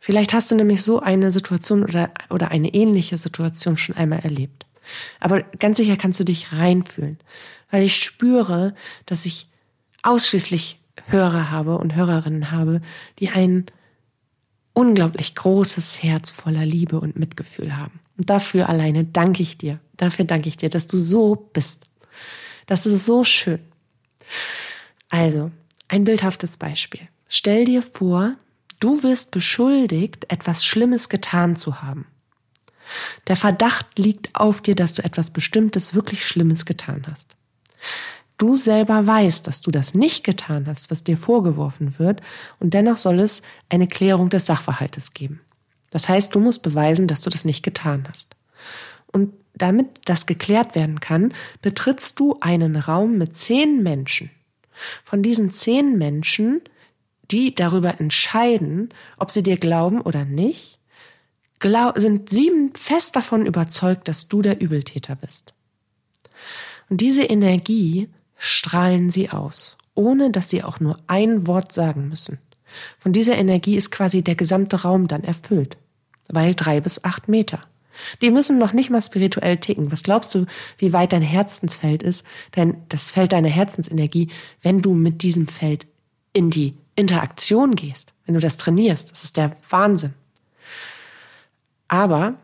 Vielleicht 0.00 0.32
hast 0.32 0.50
du 0.50 0.54
nämlich 0.54 0.82
so 0.82 1.00
eine 1.00 1.30
Situation 1.30 1.84
oder, 1.84 2.10
oder 2.30 2.50
eine 2.50 2.72
ähnliche 2.72 3.18
Situation 3.18 3.76
schon 3.76 3.96
einmal 3.96 4.20
erlebt. 4.20 4.66
Aber 5.20 5.42
ganz 5.42 5.76
sicher 5.76 5.96
kannst 5.96 6.18
du 6.20 6.24
dich 6.24 6.52
reinfühlen, 6.52 7.18
weil 7.70 7.82
ich 7.82 7.96
spüre, 7.96 8.74
dass 9.04 9.26
ich 9.26 9.48
ausschließlich 10.02 10.80
Hörer 11.06 11.50
habe 11.50 11.78
und 11.78 11.94
Hörerinnen 11.94 12.50
habe, 12.50 12.80
die 13.18 13.28
ein 13.28 13.66
unglaublich 14.72 15.34
großes 15.34 16.02
Herz 16.02 16.30
voller 16.30 16.64
Liebe 16.64 17.00
und 17.00 17.18
Mitgefühl 17.18 17.76
haben. 17.76 18.00
Und 18.18 18.28
dafür 18.28 18.68
alleine 18.68 19.04
danke 19.04 19.42
ich 19.42 19.56
dir. 19.56 19.78
Dafür 19.96 20.24
danke 20.24 20.48
ich 20.48 20.56
dir, 20.56 20.68
dass 20.68 20.86
du 20.86 20.98
so 20.98 21.36
bist. 21.52 21.84
Das 22.66 22.84
ist 22.84 23.06
so 23.06 23.24
schön. 23.24 23.60
Also, 25.08 25.50
ein 25.88 26.04
bildhaftes 26.04 26.56
Beispiel. 26.56 27.08
Stell 27.28 27.64
dir 27.64 27.82
vor, 27.82 28.34
du 28.80 29.02
wirst 29.02 29.30
beschuldigt, 29.30 30.30
etwas 30.30 30.64
Schlimmes 30.64 31.08
getan 31.08 31.56
zu 31.56 31.80
haben. 31.80 32.06
Der 33.26 33.36
Verdacht 33.36 33.98
liegt 33.98 34.34
auf 34.34 34.60
dir, 34.60 34.74
dass 34.74 34.94
du 34.94 35.04
etwas 35.04 35.30
Bestimmtes, 35.30 35.94
wirklich 35.94 36.26
Schlimmes 36.26 36.66
getan 36.66 37.06
hast. 37.08 37.36
Du 38.38 38.54
selber 38.54 39.06
weißt, 39.06 39.46
dass 39.46 39.62
du 39.62 39.70
das 39.70 39.94
nicht 39.94 40.24
getan 40.24 40.66
hast, 40.66 40.90
was 40.90 41.04
dir 41.04 41.16
vorgeworfen 41.16 41.98
wird, 41.98 42.20
und 42.60 42.72
dennoch 42.72 42.96
soll 42.96 43.20
es 43.20 43.42
eine 43.68 43.88
Klärung 43.88 44.30
des 44.30 44.46
Sachverhaltes 44.46 45.12
geben. 45.12 45.40
Das 45.90 46.08
heißt, 46.08 46.34
du 46.34 46.40
musst 46.40 46.62
beweisen, 46.62 47.06
dass 47.06 47.20
du 47.20 47.30
das 47.30 47.44
nicht 47.44 47.62
getan 47.62 48.06
hast. 48.08 48.36
Und 49.12 49.32
damit 49.54 49.86
das 50.04 50.26
geklärt 50.26 50.74
werden 50.74 51.00
kann, 51.00 51.34
betrittst 51.62 52.18
du 52.20 52.36
einen 52.40 52.76
Raum 52.76 53.18
mit 53.18 53.36
zehn 53.36 53.82
Menschen. 53.82 54.30
Von 55.04 55.22
diesen 55.22 55.50
zehn 55.50 55.98
Menschen, 55.98 56.60
die 57.30 57.54
darüber 57.54 58.00
entscheiden, 58.00 58.90
ob 59.16 59.30
sie 59.30 59.42
dir 59.42 59.56
glauben 59.56 60.00
oder 60.00 60.24
nicht, 60.24 60.78
sind 61.96 62.30
sieben 62.30 62.72
fest 62.74 63.16
davon 63.16 63.44
überzeugt, 63.44 64.06
dass 64.06 64.28
du 64.28 64.42
der 64.42 64.60
Übeltäter 64.60 65.16
bist. 65.16 65.54
Und 66.88 67.00
diese 67.00 67.24
Energie 67.24 68.08
strahlen 68.38 69.10
sie 69.10 69.30
aus, 69.30 69.76
ohne 69.94 70.30
dass 70.30 70.50
sie 70.50 70.62
auch 70.62 70.78
nur 70.78 70.98
ein 71.08 71.46
Wort 71.46 71.72
sagen 71.72 72.08
müssen. 72.08 72.38
Von 72.98 73.12
dieser 73.12 73.36
Energie 73.36 73.76
ist 73.76 73.90
quasi 73.90 74.22
der 74.22 74.34
gesamte 74.34 74.82
Raum 74.82 75.08
dann 75.08 75.24
erfüllt, 75.24 75.76
weil 76.28 76.54
drei 76.54 76.80
bis 76.80 77.04
acht 77.04 77.28
Meter. 77.28 77.60
Die 78.22 78.30
müssen 78.30 78.58
noch 78.58 78.72
nicht 78.72 78.90
mal 78.90 79.00
spirituell 79.00 79.58
ticken. 79.58 79.90
Was 79.90 80.02
glaubst 80.02 80.34
du, 80.34 80.46
wie 80.78 80.92
weit 80.92 81.12
dein 81.12 81.22
Herzensfeld 81.22 82.02
ist, 82.02 82.24
dein, 82.52 82.82
das 82.88 83.10
Feld 83.10 83.32
deiner 83.32 83.48
Herzensenergie, 83.48 84.30
wenn 84.62 84.82
du 84.82 84.94
mit 84.94 85.22
diesem 85.22 85.46
Feld 85.46 85.86
in 86.32 86.50
die 86.50 86.74
Interaktion 86.94 87.74
gehst, 87.74 88.12
wenn 88.24 88.34
du 88.34 88.40
das 88.40 88.56
trainierst? 88.56 89.10
Das 89.10 89.24
ist 89.24 89.36
der 89.36 89.56
Wahnsinn. 89.68 90.14
Aber 91.88 92.34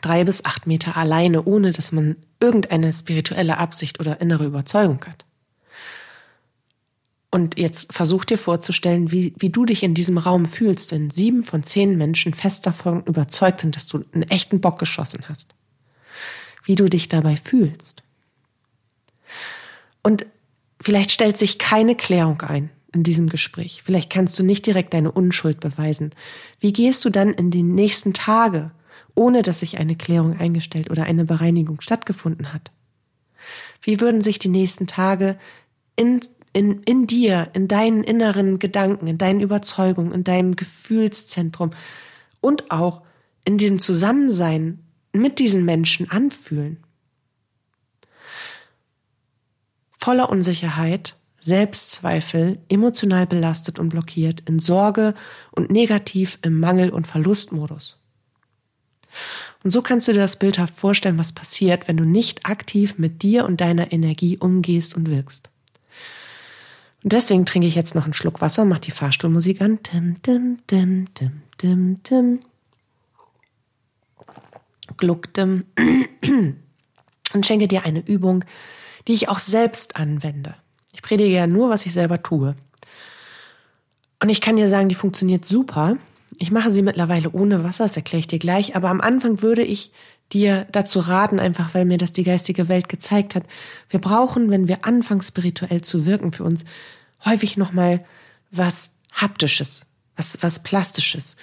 drei 0.00 0.24
bis 0.24 0.44
acht 0.44 0.66
Meter 0.66 0.96
alleine, 0.96 1.44
ohne 1.44 1.72
dass 1.72 1.92
man 1.92 2.16
irgendeine 2.40 2.92
spirituelle 2.92 3.58
Absicht 3.58 4.00
oder 4.00 4.20
innere 4.20 4.44
Überzeugung 4.44 5.04
hat. 5.06 5.24
Und 7.34 7.56
jetzt 7.58 7.90
versuch 7.94 8.26
dir 8.26 8.36
vorzustellen, 8.36 9.10
wie, 9.10 9.32
wie 9.38 9.48
du 9.48 9.64
dich 9.64 9.82
in 9.82 9.94
diesem 9.94 10.18
Raum 10.18 10.44
fühlst, 10.44 10.92
wenn 10.92 11.08
sieben 11.08 11.42
von 11.42 11.62
zehn 11.62 11.96
Menschen 11.96 12.34
fest 12.34 12.66
davon 12.66 13.02
überzeugt 13.04 13.62
sind, 13.62 13.74
dass 13.74 13.86
du 13.86 14.04
einen 14.12 14.24
echten 14.24 14.60
Bock 14.60 14.78
geschossen 14.78 15.24
hast. 15.30 15.54
Wie 16.64 16.74
du 16.74 16.90
dich 16.90 17.08
dabei 17.08 17.36
fühlst. 17.36 18.02
Und 20.02 20.26
vielleicht 20.78 21.10
stellt 21.10 21.38
sich 21.38 21.58
keine 21.58 21.94
Klärung 21.94 22.42
ein 22.42 22.68
in 22.92 23.02
diesem 23.02 23.30
Gespräch. 23.30 23.80
Vielleicht 23.82 24.10
kannst 24.10 24.38
du 24.38 24.42
nicht 24.42 24.66
direkt 24.66 24.92
deine 24.92 25.10
Unschuld 25.10 25.58
beweisen. 25.58 26.10
Wie 26.60 26.74
gehst 26.74 27.02
du 27.02 27.08
dann 27.08 27.32
in 27.32 27.50
die 27.50 27.62
nächsten 27.62 28.12
Tage, 28.12 28.72
ohne 29.14 29.40
dass 29.40 29.60
sich 29.60 29.78
eine 29.78 29.96
Klärung 29.96 30.38
eingestellt 30.38 30.90
oder 30.90 31.04
eine 31.04 31.24
Bereinigung 31.24 31.80
stattgefunden 31.80 32.52
hat? 32.52 32.72
Wie 33.80 34.02
würden 34.02 34.20
sich 34.20 34.38
die 34.38 34.50
nächsten 34.50 34.86
Tage 34.86 35.38
in 35.96 36.20
in, 36.52 36.82
in 36.82 37.06
dir, 37.06 37.50
in 37.54 37.68
deinen 37.68 38.04
inneren 38.04 38.58
Gedanken, 38.58 39.06
in 39.06 39.18
deinen 39.18 39.40
Überzeugungen, 39.40 40.12
in 40.12 40.24
deinem 40.24 40.56
Gefühlszentrum 40.56 41.70
und 42.40 42.70
auch 42.70 43.02
in 43.44 43.58
diesem 43.58 43.80
Zusammensein 43.80 44.80
mit 45.12 45.38
diesen 45.38 45.64
Menschen 45.64 46.10
anfühlen. 46.10 46.78
Voller 49.98 50.30
Unsicherheit, 50.30 51.16
Selbstzweifel, 51.40 52.58
emotional 52.68 53.26
belastet 53.26 53.78
und 53.78 53.88
blockiert, 53.88 54.42
in 54.48 54.58
Sorge 54.58 55.14
und 55.50 55.70
negativ 55.70 56.38
im 56.42 56.60
Mangel- 56.60 56.90
und 56.90 57.06
Verlustmodus. 57.06 57.98
Und 59.62 59.70
so 59.70 59.82
kannst 59.82 60.08
du 60.08 60.12
dir 60.12 60.20
das 60.20 60.38
bildhaft 60.38 60.74
vorstellen, 60.74 61.18
was 61.18 61.32
passiert, 61.32 61.86
wenn 61.86 61.96
du 61.96 62.04
nicht 62.04 62.46
aktiv 62.46 62.98
mit 62.98 63.22
dir 63.22 63.44
und 63.44 63.60
deiner 63.60 63.92
Energie 63.92 64.38
umgehst 64.38 64.96
und 64.96 65.08
wirkst. 65.08 65.50
Und 67.02 67.12
deswegen 67.12 67.46
trinke 67.46 67.66
ich 67.66 67.74
jetzt 67.74 67.94
noch 67.94 68.04
einen 68.04 68.14
Schluck 68.14 68.40
Wasser, 68.40 68.64
mache 68.64 68.80
die 68.80 68.90
Fahrstuhlmusik 68.90 69.60
an. 69.60 69.82
Tim, 69.82 70.22
tim, 70.22 70.58
tim, 70.66 71.08
tim, 71.14 71.42
tim, 71.58 72.02
tim. 72.02 72.40
Gluck, 74.96 75.34
tim. 75.34 75.64
Und 77.34 77.46
schenke 77.46 77.66
dir 77.66 77.84
eine 77.84 78.00
Übung, 78.00 78.44
die 79.08 79.14
ich 79.14 79.28
auch 79.28 79.38
selbst 79.38 79.96
anwende. 79.96 80.54
Ich 80.92 81.02
predige 81.02 81.34
ja 81.34 81.46
nur, 81.46 81.70
was 81.70 81.86
ich 81.86 81.92
selber 81.92 82.22
tue. 82.22 82.54
Und 84.22 84.28
ich 84.28 84.40
kann 84.40 84.56
dir 84.56 84.68
sagen, 84.68 84.88
die 84.88 84.94
funktioniert 84.94 85.44
super. 85.44 85.96
Ich 86.38 86.50
mache 86.50 86.70
sie 86.70 86.82
mittlerweile 86.82 87.30
ohne 87.32 87.64
Wasser, 87.64 87.84
das 87.84 87.96
erkläre 87.96 88.20
ich 88.20 88.28
dir 88.28 88.38
gleich. 88.38 88.76
Aber 88.76 88.90
am 88.90 89.00
Anfang 89.00 89.42
würde 89.42 89.62
ich 89.62 89.90
dir 90.32 90.66
dazu 90.72 91.00
raten, 91.00 91.38
einfach 91.38 91.74
weil 91.74 91.84
mir 91.84 91.98
das 91.98 92.12
die 92.12 92.24
geistige 92.24 92.68
Welt 92.68 92.88
gezeigt 92.88 93.34
hat. 93.34 93.44
Wir 93.88 94.00
brauchen, 94.00 94.50
wenn 94.50 94.68
wir 94.68 94.84
anfangen 94.84 95.22
spirituell 95.22 95.82
zu 95.82 96.06
wirken 96.06 96.32
für 96.32 96.44
uns, 96.44 96.64
häufig 97.24 97.56
nochmal 97.56 98.04
was 98.50 98.90
haptisches, 99.12 99.86
was, 100.16 100.38
was 100.42 100.62
plastisches, 100.62 101.36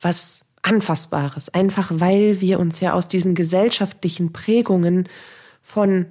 was 0.00 0.44
anfassbares. 0.62 1.52
Einfach 1.54 1.90
weil 1.94 2.40
wir 2.40 2.58
uns 2.60 2.80
ja 2.80 2.92
aus 2.92 3.08
diesen 3.08 3.34
gesellschaftlichen 3.34 4.32
Prägungen 4.32 5.08
von 5.62 6.06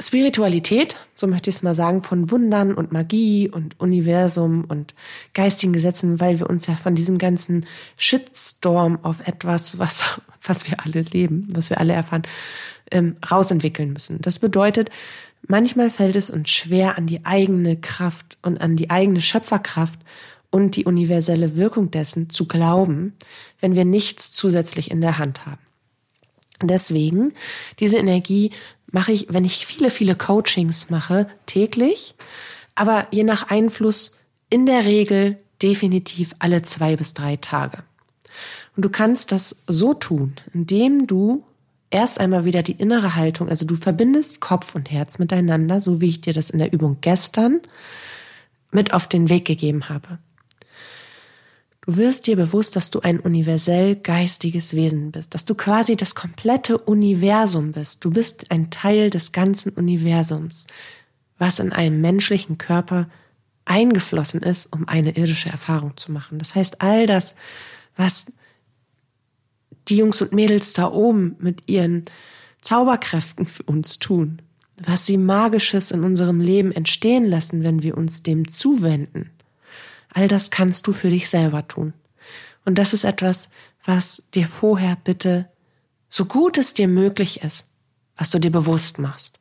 Spiritualität, 0.00 0.96
so 1.16 1.26
möchte 1.26 1.50
ich 1.50 1.56
es 1.56 1.62
mal 1.64 1.74
sagen, 1.74 2.02
von 2.02 2.30
Wundern 2.30 2.74
und 2.74 2.92
Magie 2.92 3.48
und 3.48 3.80
Universum 3.80 4.64
und 4.64 4.94
geistigen 5.34 5.72
Gesetzen, 5.72 6.20
weil 6.20 6.38
wir 6.38 6.48
uns 6.48 6.68
ja 6.68 6.74
von 6.74 6.94
diesem 6.94 7.18
ganzen 7.18 7.66
Shitstorm 7.96 9.00
auf 9.02 9.26
etwas, 9.26 9.78
was, 9.78 10.20
was 10.42 10.70
wir 10.70 10.84
alle 10.84 11.02
leben, 11.02 11.48
was 11.50 11.70
wir 11.70 11.78
alle 11.78 11.94
erfahren, 11.94 12.22
ähm, 12.92 13.16
rausentwickeln 13.28 13.92
müssen. 13.92 14.22
Das 14.22 14.38
bedeutet, 14.38 14.90
manchmal 15.48 15.90
fällt 15.90 16.14
es 16.14 16.30
uns 16.30 16.48
schwer, 16.50 16.96
an 16.96 17.08
die 17.08 17.26
eigene 17.26 17.76
Kraft 17.76 18.38
und 18.42 18.60
an 18.60 18.76
die 18.76 18.90
eigene 18.90 19.20
Schöpferkraft 19.20 19.98
und 20.50 20.76
die 20.76 20.84
universelle 20.84 21.56
Wirkung 21.56 21.90
dessen 21.90 22.30
zu 22.30 22.46
glauben, 22.46 23.14
wenn 23.60 23.74
wir 23.74 23.84
nichts 23.84 24.30
zusätzlich 24.30 24.92
in 24.92 25.00
der 25.00 25.18
Hand 25.18 25.44
haben. 25.44 25.67
Deswegen, 26.62 27.32
diese 27.78 27.98
Energie 27.98 28.50
mache 28.90 29.12
ich, 29.12 29.26
wenn 29.30 29.44
ich 29.44 29.66
viele, 29.66 29.90
viele 29.90 30.14
Coachings 30.14 30.90
mache, 30.90 31.28
täglich, 31.46 32.14
aber 32.74 33.06
je 33.10 33.24
nach 33.24 33.50
Einfluss 33.50 34.16
in 34.50 34.66
der 34.66 34.84
Regel 34.84 35.38
definitiv 35.62 36.34
alle 36.38 36.62
zwei 36.62 36.96
bis 36.96 37.14
drei 37.14 37.36
Tage. 37.36 37.82
Und 38.76 38.84
du 38.84 38.88
kannst 38.88 39.32
das 39.32 39.62
so 39.66 39.94
tun, 39.94 40.34
indem 40.54 41.06
du 41.06 41.44
erst 41.90 42.20
einmal 42.20 42.44
wieder 42.44 42.62
die 42.62 42.72
innere 42.72 43.14
Haltung, 43.14 43.48
also 43.48 43.66
du 43.66 43.76
verbindest 43.76 44.40
Kopf 44.40 44.74
und 44.74 44.90
Herz 44.90 45.18
miteinander, 45.18 45.80
so 45.80 46.00
wie 46.00 46.08
ich 46.08 46.20
dir 46.20 46.32
das 46.32 46.50
in 46.50 46.58
der 46.58 46.72
Übung 46.72 46.98
gestern 47.00 47.60
mit 48.70 48.92
auf 48.92 49.08
den 49.08 49.28
Weg 49.28 49.46
gegeben 49.46 49.88
habe. 49.88 50.18
Du 51.88 51.96
wirst 51.96 52.26
dir 52.26 52.36
bewusst, 52.36 52.76
dass 52.76 52.90
du 52.90 53.00
ein 53.00 53.18
universell 53.18 53.96
geistiges 53.96 54.76
Wesen 54.76 55.10
bist, 55.10 55.32
dass 55.32 55.46
du 55.46 55.54
quasi 55.54 55.96
das 55.96 56.14
komplette 56.14 56.76
Universum 56.76 57.72
bist. 57.72 58.04
Du 58.04 58.10
bist 58.10 58.50
ein 58.50 58.68
Teil 58.68 59.08
des 59.08 59.32
ganzen 59.32 59.72
Universums, 59.72 60.66
was 61.38 61.60
in 61.60 61.72
einem 61.72 62.02
menschlichen 62.02 62.58
Körper 62.58 63.08
eingeflossen 63.64 64.42
ist, 64.42 64.70
um 64.70 64.86
eine 64.86 65.16
irdische 65.16 65.48
Erfahrung 65.48 65.96
zu 65.96 66.12
machen. 66.12 66.38
Das 66.38 66.54
heißt, 66.54 66.82
all 66.82 67.06
das, 67.06 67.36
was 67.96 68.26
die 69.88 69.96
Jungs 69.96 70.20
und 70.20 70.34
Mädels 70.34 70.74
da 70.74 70.92
oben 70.92 71.36
mit 71.38 71.70
ihren 71.70 72.04
Zauberkräften 72.60 73.46
für 73.46 73.62
uns 73.62 73.98
tun, 73.98 74.42
was 74.76 75.06
sie 75.06 75.16
magisches 75.16 75.90
in 75.90 76.04
unserem 76.04 76.40
Leben 76.40 76.70
entstehen 76.70 77.24
lassen, 77.24 77.62
wenn 77.62 77.82
wir 77.82 77.96
uns 77.96 78.22
dem 78.22 78.46
zuwenden, 78.46 79.30
All 80.12 80.28
das 80.28 80.50
kannst 80.50 80.86
du 80.86 80.92
für 80.92 81.10
dich 81.10 81.28
selber 81.28 81.66
tun. 81.68 81.92
Und 82.64 82.76
das 82.76 82.92
ist 82.92 83.04
etwas, 83.04 83.48
was 83.84 84.22
dir 84.34 84.46
vorher 84.46 84.96
bitte, 85.02 85.48
so 86.08 86.24
gut 86.24 86.58
es 86.58 86.74
dir 86.74 86.88
möglich 86.88 87.42
ist, 87.42 87.68
was 88.16 88.30
du 88.30 88.38
dir 88.38 88.50
bewusst 88.50 88.98
machst. 88.98 89.38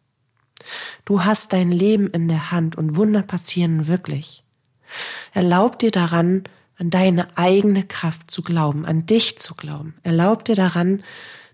Du 1.05 1.23
hast 1.23 1.53
dein 1.53 1.71
Leben 1.71 2.09
in 2.11 2.27
der 2.27 2.51
Hand 2.51 2.75
und 2.75 2.95
Wunder 2.95 3.21
passieren 3.21 3.87
wirklich. 3.87 4.43
Erlaub 5.33 5.79
dir 5.79 5.91
daran, 5.91 6.43
an 6.77 6.89
deine 6.89 7.37
eigene 7.37 7.83
Kraft 7.83 8.29
zu 8.29 8.41
glauben, 8.41 8.85
an 8.85 9.05
dich 9.05 9.39
zu 9.39 9.55
glauben. 9.55 9.95
Erlaub 10.03 10.45
dir 10.45 10.55
daran, 10.55 11.03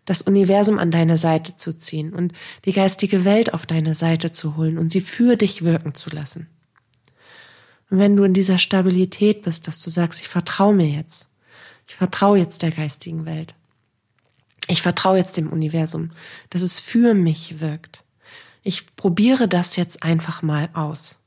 das 0.05 0.21
Universum 0.21 0.79
an 0.79 0.91
deine 0.91 1.17
Seite 1.17 1.55
zu 1.55 1.77
ziehen 1.77 2.13
und 2.13 2.33
die 2.65 2.73
geistige 2.73 3.23
Welt 3.23 3.53
auf 3.53 3.65
deine 3.65 3.95
Seite 3.95 4.31
zu 4.31 4.57
holen 4.57 4.77
und 4.77 4.89
sie 4.89 5.01
für 5.01 5.37
dich 5.37 5.63
wirken 5.63 5.95
zu 5.95 6.09
lassen. 6.09 6.49
Wenn 7.95 8.15
du 8.15 8.23
in 8.23 8.33
dieser 8.33 8.57
Stabilität 8.57 9.43
bist, 9.43 9.67
dass 9.67 9.79
du 9.79 9.91
sagst, 9.91 10.19
ich 10.19 10.27
vertraue 10.27 10.73
mir 10.73 10.89
jetzt, 10.89 11.27
ich 11.87 11.93
vertraue 11.93 12.39
jetzt 12.39 12.63
der 12.63 12.71
geistigen 12.71 13.27
Welt, 13.27 13.53
ich 14.67 14.81
vertraue 14.81 15.19
jetzt 15.19 15.37
dem 15.37 15.53
Universum, 15.53 16.09
dass 16.49 16.63
es 16.63 16.79
für 16.79 17.13
mich 17.13 17.59
wirkt. 17.59 18.03
Ich 18.63 18.95
probiere 18.95 19.47
das 19.47 19.75
jetzt 19.75 20.01
einfach 20.01 20.41
mal 20.41 20.71
aus. 20.73 21.19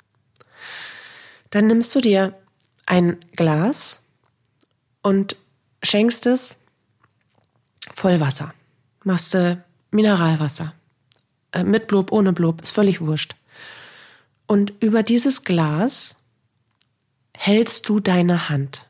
Dann 1.50 1.68
nimmst 1.68 1.94
du 1.94 2.00
dir 2.00 2.36
ein 2.84 3.18
Glas 3.36 4.02
und 5.02 5.36
schenkst 5.84 6.26
es 6.26 6.58
voll 7.94 8.18
Wasser. 8.18 8.52
Machst 9.04 9.34
du 9.34 9.64
Mineralwasser. 9.92 10.74
Äh, 11.52 11.62
mit 11.62 11.86
Blub, 11.86 12.10
ohne 12.10 12.32
Blub, 12.32 12.60
ist 12.60 12.70
völlig 12.70 13.00
wurscht. 13.00 13.36
Und 14.48 14.72
über 14.80 15.04
dieses 15.04 15.44
Glas 15.44 16.16
hältst 17.36 17.88
du 17.88 18.00
deine 18.00 18.48
Hand. 18.48 18.88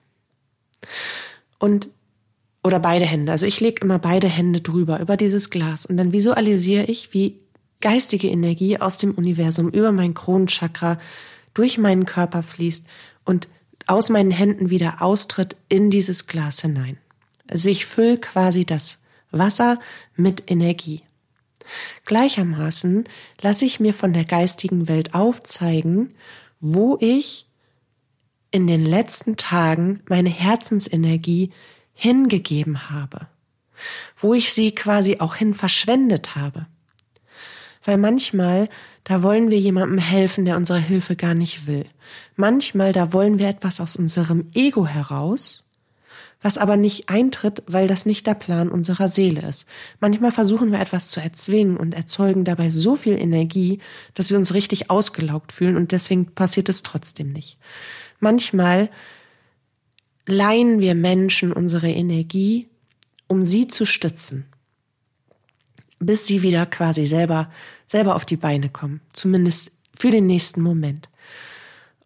Und 1.59 1.89
oder 2.67 2.81
beide 2.81 3.05
Hände. 3.05 3.31
Also 3.31 3.47
ich 3.47 3.61
lege 3.61 3.83
immer 3.83 4.01
beide 4.01 4.29
Hände 4.29 4.61
drüber, 4.61 4.99
über 4.99 5.17
dieses 5.17 5.51
Glas. 5.51 5.87
Und 5.87 5.97
dann 5.97 6.13
visualisiere 6.13 6.85
ich, 6.85 7.15
wie 7.15 7.39
geistige 7.81 8.29
Energie 8.29 8.81
aus 8.81 8.99
dem 8.99 9.13
Universum 9.13 9.71
über 9.71 9.93
mein 9.93 10.15
Kronenchakra 10.15 10.99
durch 11.55 11.79
meinen 11.79 12.07
Körper 12.07 12.43
fließt 12.43 12.87
und 13.25 13.49
aus 13.87 14.11
meinen 14.11 14.33
Händen 14.33 14.69
wieder 14.69 15.01
austritt 15.01 15.57
in 15.69 15.91
dieses 15.91 16.27
Glas 16.27 16.61
hinein. 16.61 16.99
Also 17.49 17.71
ich 17.71 17.87
fülle 17.87 18.19
quasi 18.19 18.65
das 18.65 19.03
Wasser 19.31 19.79
mit 20.17 20.51
Energie. 20.51 21.03
Gleichermaßen 22.05 23.05
lasse 23.41 23.65
ich 23.65 23.81
mir 23.81 23.95
von 23.95 24.13
der 24.13 24.25
geistigen 24.25 24.89
Welt 24.89 25.15
aufzeigen, 25.15 26.15
wo 26.61 26.97
ich 27.01 27.46
in 28.57 28.66
den 28.66 28.87
letzten 28.87 29.37
Tagen 29.37 30.01
meine 30.09 30.31
Herzensenergie 30.31 31.53
hingegeben 31.92 32.90
habe, 32.90 33.27
wo 34.16 34.33
ich 34.33 34.53
sie 34.55 34.75
quasi 34.75 35.19
auch 35.21 35.35
hin 35.35 35.53
verschwendet 35.53 36.37
habe. 36.37 36.64
Weil 37.85 37.99
manchmal, 37.99 38.71
da 39.05 39.23
wollen 39.23 39.51
wir 39.51 39.61
jemandem 39.61 39.99
helfen, 39.99 40.47
der 40.47 40.57
unsere 40.57 40.81
Hilfe 40.81 41.16
gar 41.16 41.35
nicht 41.35 41.66
will. 41.66 41.85
Manchmal, 42.35 42.95
da 42.95 43.12
wollen 43.12 43.38
wir 43.38 43.47
etwas 43.47 43.79
aus 43.79 43.95
unserem 43.95 44.51
Ego 44.55 44.87
heraus, 44.87 45.64
was 46.40 46.57
aber 46.57 46.79
nicht 46.79 47.11
eintritt, 47.11 47.62
weil 47.66 47.88
das 47.88 48.07
nicht 48.07 48.27
der 48.27 48.35
Plan 48.35 48.71
unserer 48.71 49.09
Seele 49.09 49.47
ist. 49.47 49.66
Manchmal 50.01 50.31
versuchen 50.31 50.73
wir 50.73 50.81
etwas 50.81 51.09
zu 51.09 51.21
erzwingen 51.21 51.77
und 51.77 51.92
erzeugen 51.92 52.45
dabei 52.45 52.71
so 52.71 52.97
viel 52.97 53.19
Energie, 53.19 53.81
dass 54.14 54.31
wir 54.31 54.38
uns 54.38 54.55
richtig 54.55 54.88
ausgelaugt 54.88 55.53
fühlen 55.53 55.77
und 55.77 55.92
deswegen 55.92 56.35
passiert 56.35 56.71
es 56.71 56.83
trotzdem 56.83 57.33
nicht. 57.33 57.59
Manchmal 58.27 58.91
leihen 60.27 60.81
wir 60.81 60.97
Menschen 60.97 61.53
unsere 61.53 61.89
Energie, 61.89 62.69
um 63.29 63.45
sie 63.45 63.69
zu 63.69 63.85
stützen, 63.85 64.47
bis 66.01 66.27
sie 66.27 66.43
wieder 66.43 66.67
quasi 66.67 67.07
selber, 67.07 67.53
selber 67.87 68.17
auf 68.17 68.25
die 68.25 68.37
Beine 68.37 68.69
kommen, 68.69 69.01
zumindest 69.12 69.71
für 69.97 70.11
den 70.11 70.27
nächsten 70.27 70.61
Moment. 70.61 71.09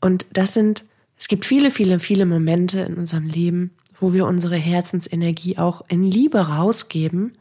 Und 0.03 0.27
das 0.35 0.53
sind, 0.53 0.85
es 1.17 1.27
gibt 1.27 1.47
viele, 1.47 1.71
viele, 1.71 2.01
viele 2.01 2.27
Momente 2.27 2.81
in 2.81 2.97
unserem 2.97 3.27
Leben, 3.27 3.71
wo 3.95 4.13
wir 4.13 4.27
unsere 4.27 4.57
Herzensenergie 4.57 5.57
auch 5.57 5.87
in 5.89 6.03
Liebe 6.03 6.49
rausgeben, 6.49 7.33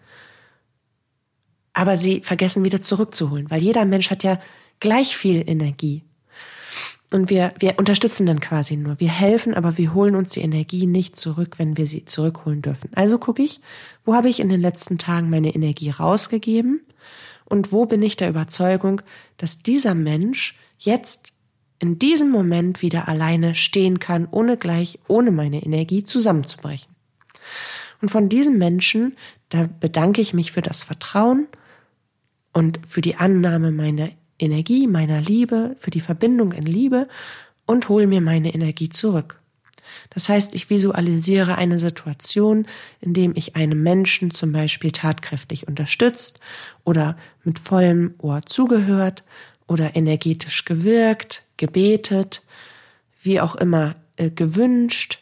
aber 1.74 1.98
sie 1.98 2.22
vergessen 2.22 2.64
wieder 2.64 2.80
zurückzuholen, 2.80 3.52
weil 3.52 3.62
jeder 3.62 3.84
Mensch 3.84 4.10
hat 4.10 4.24
ja 4.24 4.40
gleich 4.80 5.18
viel 5.18 5.44
Energie. 5.46 6.06
Und 7.12 7.32
wir, 7.32 7.54
wir 7.58 7.80
unterstützen 7.80 8.28
dann 8.28 8.40
quasi 8.40 8.78
nur. 8.78 9.00
Wir 9.00 9.10
helfen, 9.10 9.56
aber 9.56 9.78
wir 9.78 9.96
holen 9.96 10.16
uns 10.16 10.30
die 10.30 10.42
Energie 10.42 10.86
nicht 10.86 11.16
zurück, 11.16 11.56
wenn 11.58 11.76
wir 11.76 11.88
sie 11.88 12.06
zurückholen 12.06 12.62
dürfen. 12.62 12.92
Also 12.94 13.18
gucke 13.18 13.42
ich, 13.42 13.62
wo 14.04 14.14
habe 14.14 14.30
ich 14.30 14.40
in 14.40 14.50
den 14.50 14.62
letzten 14.62 15.00
Tagen 15.00 15.30
meine 15.30 15.56
Energie 15.56 15.90
rausgegeben 15.90 16.82
und 17.46 17.72
wo 17.72 17.88
bin 17.88 18.04
ich 18.04 18.16
der 18.16 18.30
Überzeugung, 18.30 19.02
dass 19.38 19.64
dieser 19.64 19.96
Mensch 19.96 20.56
jetzt 20.78 21.34
in 21.80 21.98
diesem 21.98 22.30
Moment 22.30 22.82
wieder 22.82 23.08
alleine 23.08 23.56
stehen 23.56 24.00
kann, 24.00 24.28
ohne 24.30 24.58
gleich, 24.58 25.00
ohne 25.08 25.32
meine 25.32 25.64
Energie 25.64 26.04
zusammenzubrechen. 26.04 26.94
Und 28.02 28.10
von 28.10 28.30
diesem 28.30 28.58
Menschen, 28.58 29.18
da 29.50 29.68
bedanke 29.80 30.22
ich 30.22 30.34
mich 30.34 30.52
für 30.52 30.62
das 30.62 30.84
Vertrauen 30.84 31.48
und 32.54 32.80
für 32.86 33.02
die 33.02 33.16
Annahme 33.16 33.72
meiner 33.72 34.10
Energie, 34.40 34.88
meiner 34.88 35.22
Liebe, 35.22 35.76
für 35.80 35.92
die 35.92 36.02
Verbindung 36.02 36.52
in 36.52 36.66
Liebe 36.66 37.08
und 37.66 37.90
hole 37.90 38.08
mir 38.08 38.22
meine 38.22 38.54
Energie 38.54 38.90
zurück. 38.90 39.40
Das 40.10 40.30
heißt, 40.30 40.56
ich 40.56 40.70
visualisiere 40.70 41.56
eine 41.56 41.80
Situation, 41.80 42.68
in 43.02 43.14
dem 43.14 43.34
ich 43.36 43.56
einem 43.56 43.84
Menschen 43.84 44.32
zum 44.32 44.52
Beispiel 44.52 44.92
tatkräftig 44.92 45.68
unterstützt 45.68 46.40
oder 46.84 47.18
mit 47.44 47.60
vollem 47.60 48.16
Ohr 48.20 48.42
zugehört 48.44 49.24
oder 49.68 49.96
energetisch 49.96 50.66
gewirkt, 50.66 51.44
gebetet, 51.58 52.44
wie 53.22 53.40
auch 53.40 53.56
immer 53.56 53.96
äh, 54.18 54.30
gewünscht. 54.30 55.20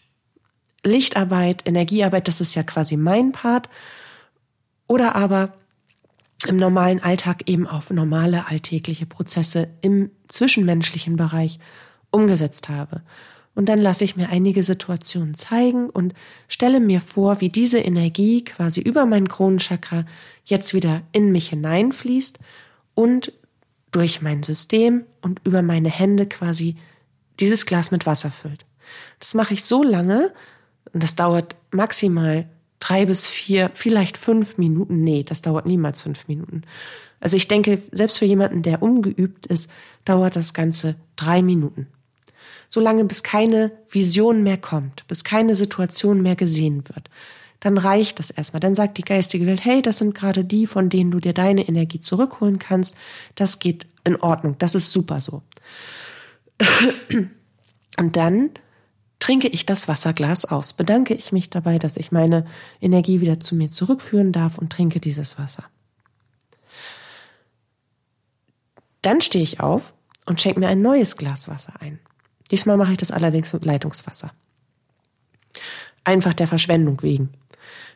Lichtarbeit, 0.84 1.68
Energiearbeit, 1.68 2.28
das 2.28 2.40
ist 2.40 2.56
ja 2.56 2.64
quasi 2.64 2.96
mein 2.96 3.34
Part. 3.34 3.70
Oder 4.88 5.16
aber 5.16 5.54
im 6.46 6.58
normalen 6.58 7.02
Alltag 7.02 7.50
eben 7.50 7.66
auf 7.66 7.90
normale 7.90 8.48
alltägliche 8.48 9.06
Prozesse 9.06 9.70
im 9.82 10.12
zwischenmenschlichen 10.28 11.16
Bereich 11.16 11.60
umgesetzt 12.12 12.70
habe. 12.70 13.02
Und 13.56 13.70
dann 13.70 13.80
lasse 13.80 14.04
ich 14.04 14.16
mir 14.16 14.30
einige 14.30 14.62
Situationen 14.62 15.34
zeigen 15.34 15.90
und 15.90 16.14
stelle 16.48 16.80
mir 16.80 17.02
vor, 17.02 17.42
wie 17.42 17.50
diese 17.50 17.80
Energie 17.80 18.44
quasi 18.44 18.82
über 18.82 19.08
mein 19.08 19.28
Kronenchakra 19.28 20.06
jetzt 20.46 20.76
wieder 20.76 21.02
in 21.12 21.32
mich 21.32 21.50
hineinfließt 21.50 22.38
und 22.94 23.34
durch 23.92 24.22
mein 24.22 24.44
System 24.44 25.06
und 25.22 25.42
über 25.44 25.64
meine 25.64 25.90
Hände 25.90 26.28
quasi 26.28 26.76
dieses 27.40 27.66
Glas 27.66 27.90
mit 27.90 28.06
Wasser 28.06 28.30
füllt. 28.30 28.64
Das 29.20 29.34
mache 29.34 29.56
ich 29.56 29.66
so 29.66 29.82
lange, 29.82 30.34
und 30.94 31.02
das 31.02 31.16
dauert 31.16 31.56
maximal 31.72 32.48
drei 32.80 33.06
bis 33.06 33.28
vier, 33.28 33.72
vielleicht 33.74 34.18
fünf 34.18 34.58
Minuten. 34.58 35.04
Nee, 35.04 35.24
das 35.24 35.42
dauert 35.42 35.66
niemals 35.66 36.02
fünf 36.02 36.28
Minuten. 36.28 36.64
Also 37.20 37.36
ich 37.38 37.48
denke, 37.48 37.82
selbst 37.92 38.20
für 38.20 38.26
jemanden, 38.26 38.62
der 38.62 38.82
ungeübt 38.82 39.48
ist, 39.48 39.70
dauert 40.06 40.36
das 40.36 40.54
Ganze 40.54 40.96
drei 41.16 41.42
Minuten. 41.42 41.88
Solange 42.70 43.06
bis 43.06 43.24
keine 43.24 43.72
Vision 43.90 44.44
mehr 44.44 44.58
kommt, 44.58 45.08
bis 45.08 45.24
keine 45.24 45.56
Situation 45.56 46.22
mehr 46.22 46.36
gesehen 46.36 46.84
wird, 46.88 47.10
dann 47.60 47.78
reicht 47.78 48.20
das 48.20 48.30
erstmal. 48.30 48.60
Dann 48.60 48.76
sagt 48.76 48.98
die 48.98 49.04
geistige 49.04 49.48
Welt, 49.48 49.64
hey, 49.66 49.82
das 49.82 49.98
sind 49.98 50.14
gerade 50.14 50.44
die, 50.44 50.68
von 50.68 50.90
denen 50.90 51.12
du 51.12 51.20
dir 51.20 51.34
deine 51.34 51.68
Energie 51.68 52.00
zurückholen 52.00 52.60
kannst. 52.60 52.96
Das 53.36 53.60
geht 53.60 53.88
in 54.04 54.16
Ordnung. 54.18 54.56
Das 54.60 54.76
ist 54.76 54.92
super 54.92 55.22
so. 55.22 55.42
Und 57.98 58.16
dann 58.16 58.52
trinke 59.28 59.50
ich 59.50 59.66
das 59.66 59.90
Wasserglas 59.90 60.46
aus, 60.46 60.72
bedanke 60.72 61.14
ich 61.14 61.34
mich 61.34 61.50
dabei, 61.50 61.80
dass 61.80 61.98
ich 61.98 62.14
meine 62.14 62.46
Energie 62.80 63.20
wieder 63.20 63.42
zu 63.42 63.56
mir 63.56 63.70
zurückführen 63.70 64.32
darf 64.32 64.58
und 64.58 64.72
trinke 64.72 65.02
dieses 65.02 65.38
Wasser. 65.38 65.66
Dann 69.02 69.20
stehe 69.20 69.44
ich 69.44 69.60
auf 69.60 69.94
und 70.26 70.40
schenke 70.40 70.62
mir 70.62 70.70
ein 70.70 70.82
neues 70.82 71.18
Glas 71.18 71.50
Wasser 71.50 71.74
ein. 71.82 72.00
Diesmal 72.52 72.78
mache 72.78 72.94
ich 72.94 73.00
das 73.00 73.12
allerdings 73.12 73.52
mit 73.52 73.66
Leitungswasser. 73.66 74.32
Einfach 76.06 76.34
der 76.34 76.48
Verschwendung 76.48 77.02
wegen. 77.02 77.30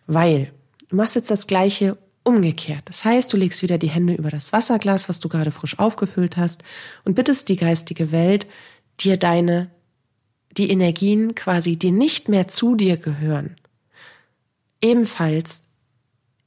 Weil 0.07 0.51
du 0.89 0.97
machst 0.97 1.15
jetzt 1.15 1.31
das 1.31 1.47
gleiche 1.47 1.97
umgekehrt. 2.25 2.83
Das 2.89 3.05
heißt, 3.05 3.31
du 3.31 3.37
legst 3.37 3.63
wieder 3.63 3.77
die 3.77 3.89
Hände 3.89 4.15
über 4.15 4.31
das 4.31 4.51
Wasserglas, 4.51 5.07
was 5.07 5.21
du 5.21 5.29
gerade 5.29 5.51
frisch 5.51 5.79
aufgefüllt 5.79 6.35
hast, 6.35 6.61
und 7.05 7.15
bittest 7.15 7.47
die 7.47 7.55
geistige 7.55 8.11
Welt, 8.11 8.47
dir 8.99 9.15
deine, 9.15 9.71
die 10.57 10.69
Energien 10.69 11.35
quasi, 11.35 11.77
die 11.77 11.91
nicht 11.91 12.29
mehr 12.29 12.47
zu 12.47 12.75
dir 12.75 12.97
gehören, 12.97 13.55
ebenfalls 14.81 15.61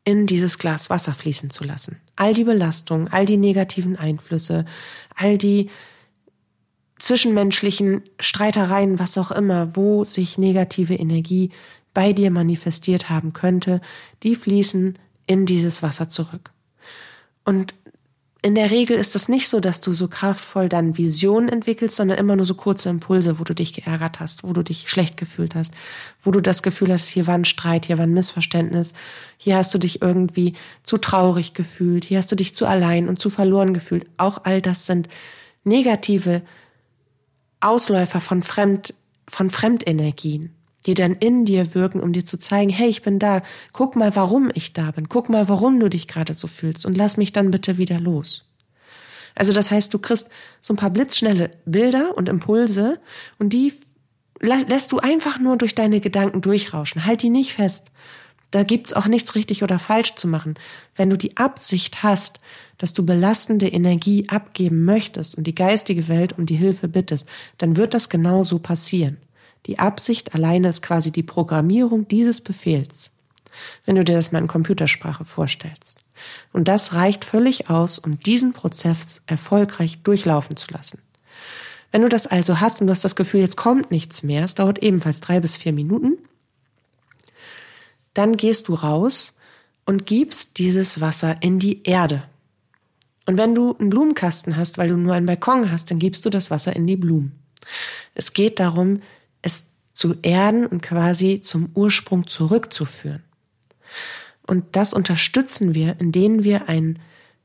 in 0.05 0.27
dieses 0.27 0.59
Glas 0.59 0.91
Wasser 0.91 1.15
fließen 1.15 1.51
zu 1.51 1.65
lassen. 1.65 2.01
All 2.17 2.35
die 2.35 2.45
Belastungen, 2.45 3.09
all 3.09 3.27
die 3.27 3.39
negativen 3.39 3.97
Einflüsse, 3.97 4.67
all 5.15 5.39
die 5.39 5.71
zwischenmenschlichen 6.99 8.03
Streitereien, 8.21 8.99
was 8.99 9.19
auch 9.19 9.31
immer, 9.31 9.75
wo 9.77 10.05
sich 10.05 10.39
negative 10.39 10.95
Energie 10.95 11.51
bei 11.93 12.13
dir 12.13 12.31
manifestiert 12.31 13.09
haben 13.09 13.33
könnte, 13.33 13.81
die 14.23 14.35
fließen 14.35 14.99
in 15.27 15.47
dieses 15.47 15.83
Wasser 15.83 16.09
zurück. 16.09 16.51
Und 17.45 17.75
in 18.45 18.55
der 18.55 18.71
Regel 18.71 18.99
ist 18.99 19.17
es 19.17 19.31
nicht 19.31 19.49
so, 19.49 19.59
dass 19.59 19.81
du 19.81 19.93
so 19.93 20.07
kraftvoll 20.07 20.69
dann 20.69 20.99
Visionen 20.99 21.49
entwickelst, 21.49 21.97
sondern 21.97 22.19
immer 22.19 22.37
nur 22.37 22.45
so 22.45 22.53
kurze 22.53 22.91
Impulse, 22.91 23.41
wo 23.41 23.45
du 23.45 23.55
dich 23.55 23.73
geärgert 23.73 24.21
hast, 24.21 24.45
wo 24.45 24.53
du 24.53 24.63
dich 24.63 24.91
schlecht 24.91 25.17
gefühlt 25.17 25.55
hast, 25.55 25.73
wo 26.23 26.31
du 26.31 26.43
das 26.43 26.63
Gefühl 26.63 26.93
hast, 26.93 27.09
hier 27.09 27.27
war 27.27 27.37
ein 27.37 27.47
Streit, 27.47 27.87
hier 27.87 27.97
war 27.97 28.05
ein 28.05 28.13
Missverständnis, 28.13 28.93
hier 29.39 29.57
hast 29.57 29.73
du 29.73 29.79
dich 29.79 30.03
irgendwie 30.03 30.53
zu 30.83 30.99
traurig 30.99 31.55
gefühlt, 31.55 32.05
hier 32.05 32.19
hast 32.19 32.31
du 32.33 32.37
dich 32.37 32.55
zu 32.55 32.67
allein 32.67 33.09
und 33.09 33.19
zu 33.19 33.31
verloren 33.31 33.73
gefühlt. 33.73 34.07
Auch 34.19 34.45
all 34.45 34.61
das 34.61 34.85
sind 34.85 35.09
negative 35.65 36.43
Ausläufer 37.61 38.21
von 38.21 38.43
Fremd, 38.43 38.93
von 39.27 39.49
Fremdenergien 39.49 40.55
die 40.87 40.95
dann 40.95 41.13
in 41.13 41.45
dir 41.45 41.75
wirken, 41.75 42.01
um 42.01 42.13
dir 42.13 42.25
zu 42.25 42.39
zeigen, 42.39 42.71
hey, 42.71 42.89
ich 42.89 43.03
bin 43.03 43.19
da, 43.19 43.43
guck 43.73 43.97
mal, 43.97 44.15
warum 44.17 44.51
ich 44.55 44.73
da 44.73 44.91
bin, 44.91 45.09
guck 45.09 45.29
mal, 45.29 45.49
warum 45.49 45.81
du 45.81 45.89
dich 45.89 46.09
gerade 46.09 46.35
so 46.35 46.47
fühlst 46.47 46.85
und 46.87 46.97
lass 46.97 47.17
mich 47.17 47.33
dann 47.33 47.51
bitte 47.51 47.79
wieder 47.79 48.01
los. 48.01 48.45
Also 49.35 49.53
das 49.53 49.71
heißt, 49.71 49.93
du 49.93 49.99
kriegst 49.99 50.31
so 50.61 50.75
ein 50.75 50.77
paar 50.77 50.91
blitzschnelle 50.91 51.51
Bilder 51.65 52.17
und 52.17 52.29
Impulse 52.29 53.01
und 53.39 53.53
die 53.53 53.73
lässt 54.41 54.93
du 54.93 54.99
einfach 54.99 55.39
nur 55.39 55.57
durch 55.57 55.75
deine 55.75 56.01
Gedanken 56.01 56.41
durchrauschen. 56.41 57.05
Halt 57.07 57.23
die 57.23 57.31
nicht 57.31 57.55
fest. 57.55 57.91
Da 58.51 58.63
gibt's 58.63 58.93
auch 58.93 59.07
nichts 59.07 59.35
richtig 59.35 59.65
oder 59.65 59.81
falsch 59.81 60.15
zu 60.15 60.29
machen. 60.29 60.55
Wenn 60.95 61.11
du 61.11 61.17
die 61.17 61.37
Absicht 61.37 62.05
hast, 62.05 62.39
dass 62.79 62.95
du 62.95 63.05
belastende 63.05 63.69
Energie 63.69 64.29
abgeben 64.29 64.85
möchtest 64.85 65.37
und 65.37 65.47
die 65.47 65.55
geistige 65.55 66.07
Welt 66.07 66.39
um 66.39 66.47
die 66.47 66.55
Hilfe 66.55 66.87
bittest, 66.87 67.27
dann 67.59 67.77
wird 67.77 67.95
das 67.95 68.09
genau 68.09 68.45
so 68.45 68.61
passieren. 68.61 69.17
Die 69.67 69.79
Absicht 69.79 70.35
alleine 70.35 70.69
ist 70.69 70.83
quasi 70.83 71.11
die 71.11 71.23
Programmierung 71.23 72.07
dieses 72.09 72.41
Befehls, 72.41 73.11
wenn 73.87 73.97
du 73.97 74.05
dir 74.05 74.17
das 74.17 74.33
mal 74.33 74.41
in 74.41 74.49
Computersprache 74.49 75.25
vorstellst. 75.25 76.01
Und 76.53 76.69
das 76.69 76.93
reicht 76.93 77.25
völlig 77.25 77.71
aus, 77.71 77.99
um 77.99 78.19
diesen 78.19 78.53
Prozess 78.53 79.23
erfolgreich 79.27 80.03
durchlaufen 80.03 80.57
zu 80.57 80.73
lassen. 80.73 81.01
Wenn 81.91 82.03
du 82.03 82.09
das 82.09 82.27
also 82.27 82.61
hast 82.61 82.81
und 82.81 82.89
du 82.89 82.91
hast 82.91 83.05
das 83.05 83.17
Gefühl, 83.17 83.41
jetzt 83.41 83.57
kommt 83.57 83.91
nichts 83.91 84.23
mehr, 84.23 84.45
es 84.45 84.55
dauert 84.55 84.83
ebenfalls 84.83 85.21
drei 85.21 85.41
bis 85.41 85.57
vier 85.57 85.73
Minuten, 85.73 86.19
dann 88.15 88.37
gehst 88.37 88.69
du 88.69 88.75
raus 88.75 89.37
und 89.87 90.07
gibst 90.07 90.59
dieses 90.59 91.01
Wasser 91.01 91.37
in 91.41 91.59
die 91.59 91.83
Erde. 91.85 92.25
Und 93.27 93.39
wenn 93.39 93.55
du 93.55 93.77
einen 93.79 93.91
Blumenkasten 93.91 94.57
hast, 94.57 94.77
weil 94.79 94.89
du 94.89 94.97
nur 94.97 95.15
einen 95.15 95.27
Balkon 95.27 95.71
hast, 95.71 95.91
dann 95.91 95.99
gibst 95.99 96.25
du 96.27 96.31
das 96.31 96.51
Wasser 96.51 96.75
in 96.75 96.87
die 96.87 96.97
Blumen. 96.97 97.33
Es 98.15 98.33
geht 98.33 98.61
darum, 98.61 99.01
es 99.45 99.71
zu 99.93 100.17
erden 100.23 100.67
und 100.67 100.83
quasi 100.83 101.41
zum 101.41 101.71
Ursprung 101.75 102.27
zurückzuführen. 102.27 103.23
Und 104.47 104.77
das 104.77 104.93
unterstützen 104.93 105.75
wir, 105.75 105.97
indem 106.01 106.43
wir 106.43 106.69
ein, 106.69 106.99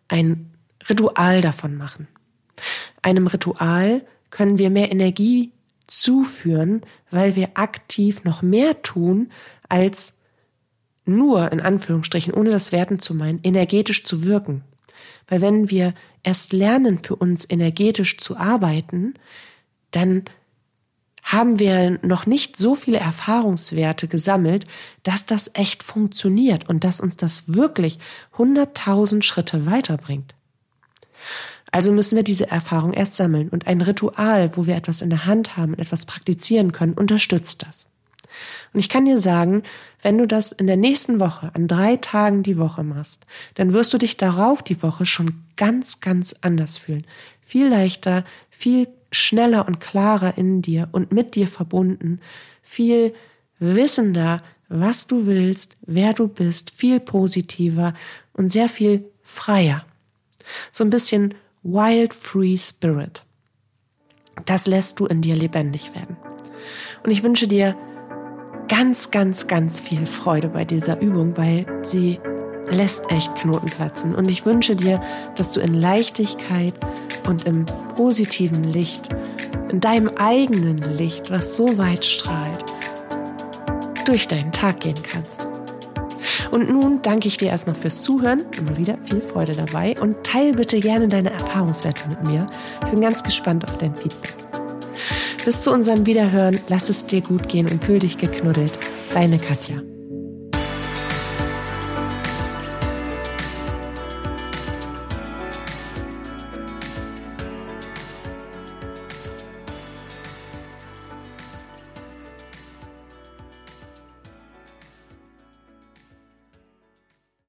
ein 0.07 0.51
Ritual 0.89 1.41
davon 1.41 1.75
machen. 1.75 2.07
Einem 3.01 3.27
Ritual 3.27 4.05
können 4.31 4.57
wir 4.57 4.69
mehr 4.69 4.91
Energie 4.91 5.51
zuführen, 5.87 6.81
weil 7.11 7.35
wir 7.35 7.51
aktiv 7.53 8.23
noch 8.23 8.41
mehr 8.41 8.81
tun, 8.81 9.31
als 9.67 10.13
nur, 11.05 11.51
in 11.51 11.61
Anführungsstrichen, 11.61 12.33
ohne 12.33 12.49
das 12.49 12.71
Werten 12.71 12.99
zu 12.99 13.15
meinen, 13.15 13.39
energetisch 13.43 14.03
zu 14.03 14.23
wirken. 14.23 14.63
Weil 15.27 15.41
wenn 15.41 15.69
wir 15.69 15.93
erst 16.23 16.53
lernen, 16.53 16.99
für 17.03 17.15
uns 17.15 17.49
energetisch 17.49 18.17
zu 18.17 18.37
arbeiten, 18.37 19.13
dann 19.91 20.25
haben 21.23 21.59
wir 21.59 21.99
noch 22.01 22.25
nicht 22.25 22.57
so 22.57 22.75
viele 22.75 22.99
Erfahrungswerte 22.99 24.07
gesammelt, 24.07 24.65
dass 25.03 25.25
das 25.25 25.51
echt 25.53 25.83
funktioniert 25.83 26.69
und 26.69 26.83
dass 26.83 27.01
uns 27.01 27.17
das 27.17 27.53
wirklich 27.53 27.99
hunderttausend 28.37 29.25
Schritte 29.25 29.65
weiterbringt. 29.65 30.33
Also 31.71 31.91
müssen 31.91 32.15
wir 32.15 32.23
diese 32.23 32.49
Erfahrung 32.49 32.93
erst 32.93 33.15
sammeln 33.15 33.49
und 33.49 33.67
ein 33.67 33.81
Ritual, 33.81 34.55
wo 34.55 34.65
wir 34.65 34.75
etwas 34.75 35.01
in 35.01 35.09
der 35.09 35.25
Hand 35.25 35.55
haben 35.55 35.73
und 35.73 35.79
etwas 35.79 36.05
praktizieren 36.05 36.71
können, 36.71 36.93
unterstützt 36.93 37.63
das. 37.67 37.87
Und 38.73 38.79
ich 38.79 38.89
kann 38.89 39.05
dir 39.05 39.21
sagen, 39.21 39.63
wenn 40.01 40.17
du 40.17 40.27
das 40.27 40.51
in 40.51 40.67
der 40.67 40.77
nächsten 40.77 41.19
Woche 41.19 41.51
an 41.53 41.67
drei 41.67 41.97
Tagen 41.97 42.43
die 42.43 42.57
Woche 42.57 42.83
machst, 42.83 43.25
dann 43.55 43.73
wirst 43.73 43.93
du 43.93 43.97
dich 43.97 44.17
darauf 44.17 44.63
die 44.63 44.81
Woche 44.81 45.05
schon 45.05 45.43
ganz, 45.57 45.99
ganz 45.99 46.35
anders 46.41 46.77
fühlen. 46.77 47.05
Viel 47.41 47.67
leichter, 47.67 48.23
viel 48.49 48.87
schneller 49.11 49.67
und 49.67 49.79
klarer 49.79 50.37
in 50.37 50.61
dir 50.61 50.89
und 50.91 51.11
mit 51.11 51.35
dir 51.35 51.47
verbunden, 51.47 52.19
viel 52.61 53.13
wissender, 53.59 54.41
was 54.67 55.07
du 55.07 55.25
willst, 55.25 55.77
wer 55.85 56.13
du 56.13 56.27
bist, 56.27 56.71
viel 56.71 56.99
positiver 56.99 57.93
und 58.33 58.51
sehr 58.51 58.69
viel 58.69 59.05
freier. 59.21 59.85
So 60.71 60.83
ein 60.83 60.89
bisschen 60.89 61.33
Wild 61.63 62.13
Free 62.13 62.57
Spirit. 62.57 63.23
Das 64.45 64.67
lässt 64.67 64.99
du 64.99 65.05
in 65.05 65.21
dir 65.21 65.35
lebendig 65.35 65.93
werden. 65.93 66.17
Und 67.03 67.11
ich 67.11 67.23
wünsche 67.23 67.47
dir 67.47 67.75
ganz, 68.67 69.11
ganz, 69.11 69.47
ganz 69.47 69.81
viel 69.81 70.05
Freude 70.05 70.49
bei 70.49 70.63
dieser 70.63 71.01
Übung, 71.01 71.35
weil 71.35 71.65
sie 71.83 72.19
lässt 72.69 73.11
echt 73.11 73.33
Knoten 73.35 73.69
platzen. 73.69 74.15
Und 74.15 74.29
ich 74.29 74.45
wünsche 74.45 74.75
dir, 74.75 75.01
dass 75.35 75.53
du 75.53 75.59
in 75.59 75.73
Leichtigkeit 75.73 76.73
und 77.27 77.45
im 77.45 77.65
positiven 77.95 78.63
Licht, 78.63 79.09
in 79.71 79.79
deinem 79.79 80.09
eigenen 80.17 80.77
Licht, 80.77 81.29
was 81.31 81.55
so 81.55 81.77
weit 81.77 82.05
strahlt, 82.05 82.65
durch 84.05 84.27
deinen 84.27 84.51
Tag 84.51 84.81
gehen 84.81 85.01
kannst. 85.03 85.47
Und 86.51 86.71
nun 86.71 87.01
danke 87.01 87.27
ich 87.27 87.37
dir 87.37 87.49
erstmal 87.49 87.75
fürs 87.75 88.01
Zuhören, 88.01 88.43
immer 88.57 88.75
wieder 88.75 88.97
viel 89.05 89.21
Freude 89.21 89.51
dabei 89.51 89.95
und 89.99 90.23
teil 90.23 90.53
bitte 90.53 90.79
gerne 90.79 91.07
deine 91.07 91.31
Erfahrungswerte 91.31 92.09
mit 92.09 92.23
mir. 92.23 92.47
Ich 92.83 92.89
bin 92.89 93.01
ganz 93.01 93.23
gespannt 93.23 93.69
auf 93.69 93.77
dein 93.77 93.95
Feedback. 93.95 94.33
Bis 95.45 95.61
zu 95.61 95.71
unserem 95.71 96.05
Wiederhören, 96.05 96.59
lass 96.67 96.89
es 96.89 97.05
dir 97.05 97.21
gut 97.21 97.47
gehen 97.47 97.67
und 97.67 97.83
fühl 97.83 97.99
dich 97.99 98.17
geknuddelt. 98.17 98.73
Deine 99.13 99.37
Katja. 99.37 99.77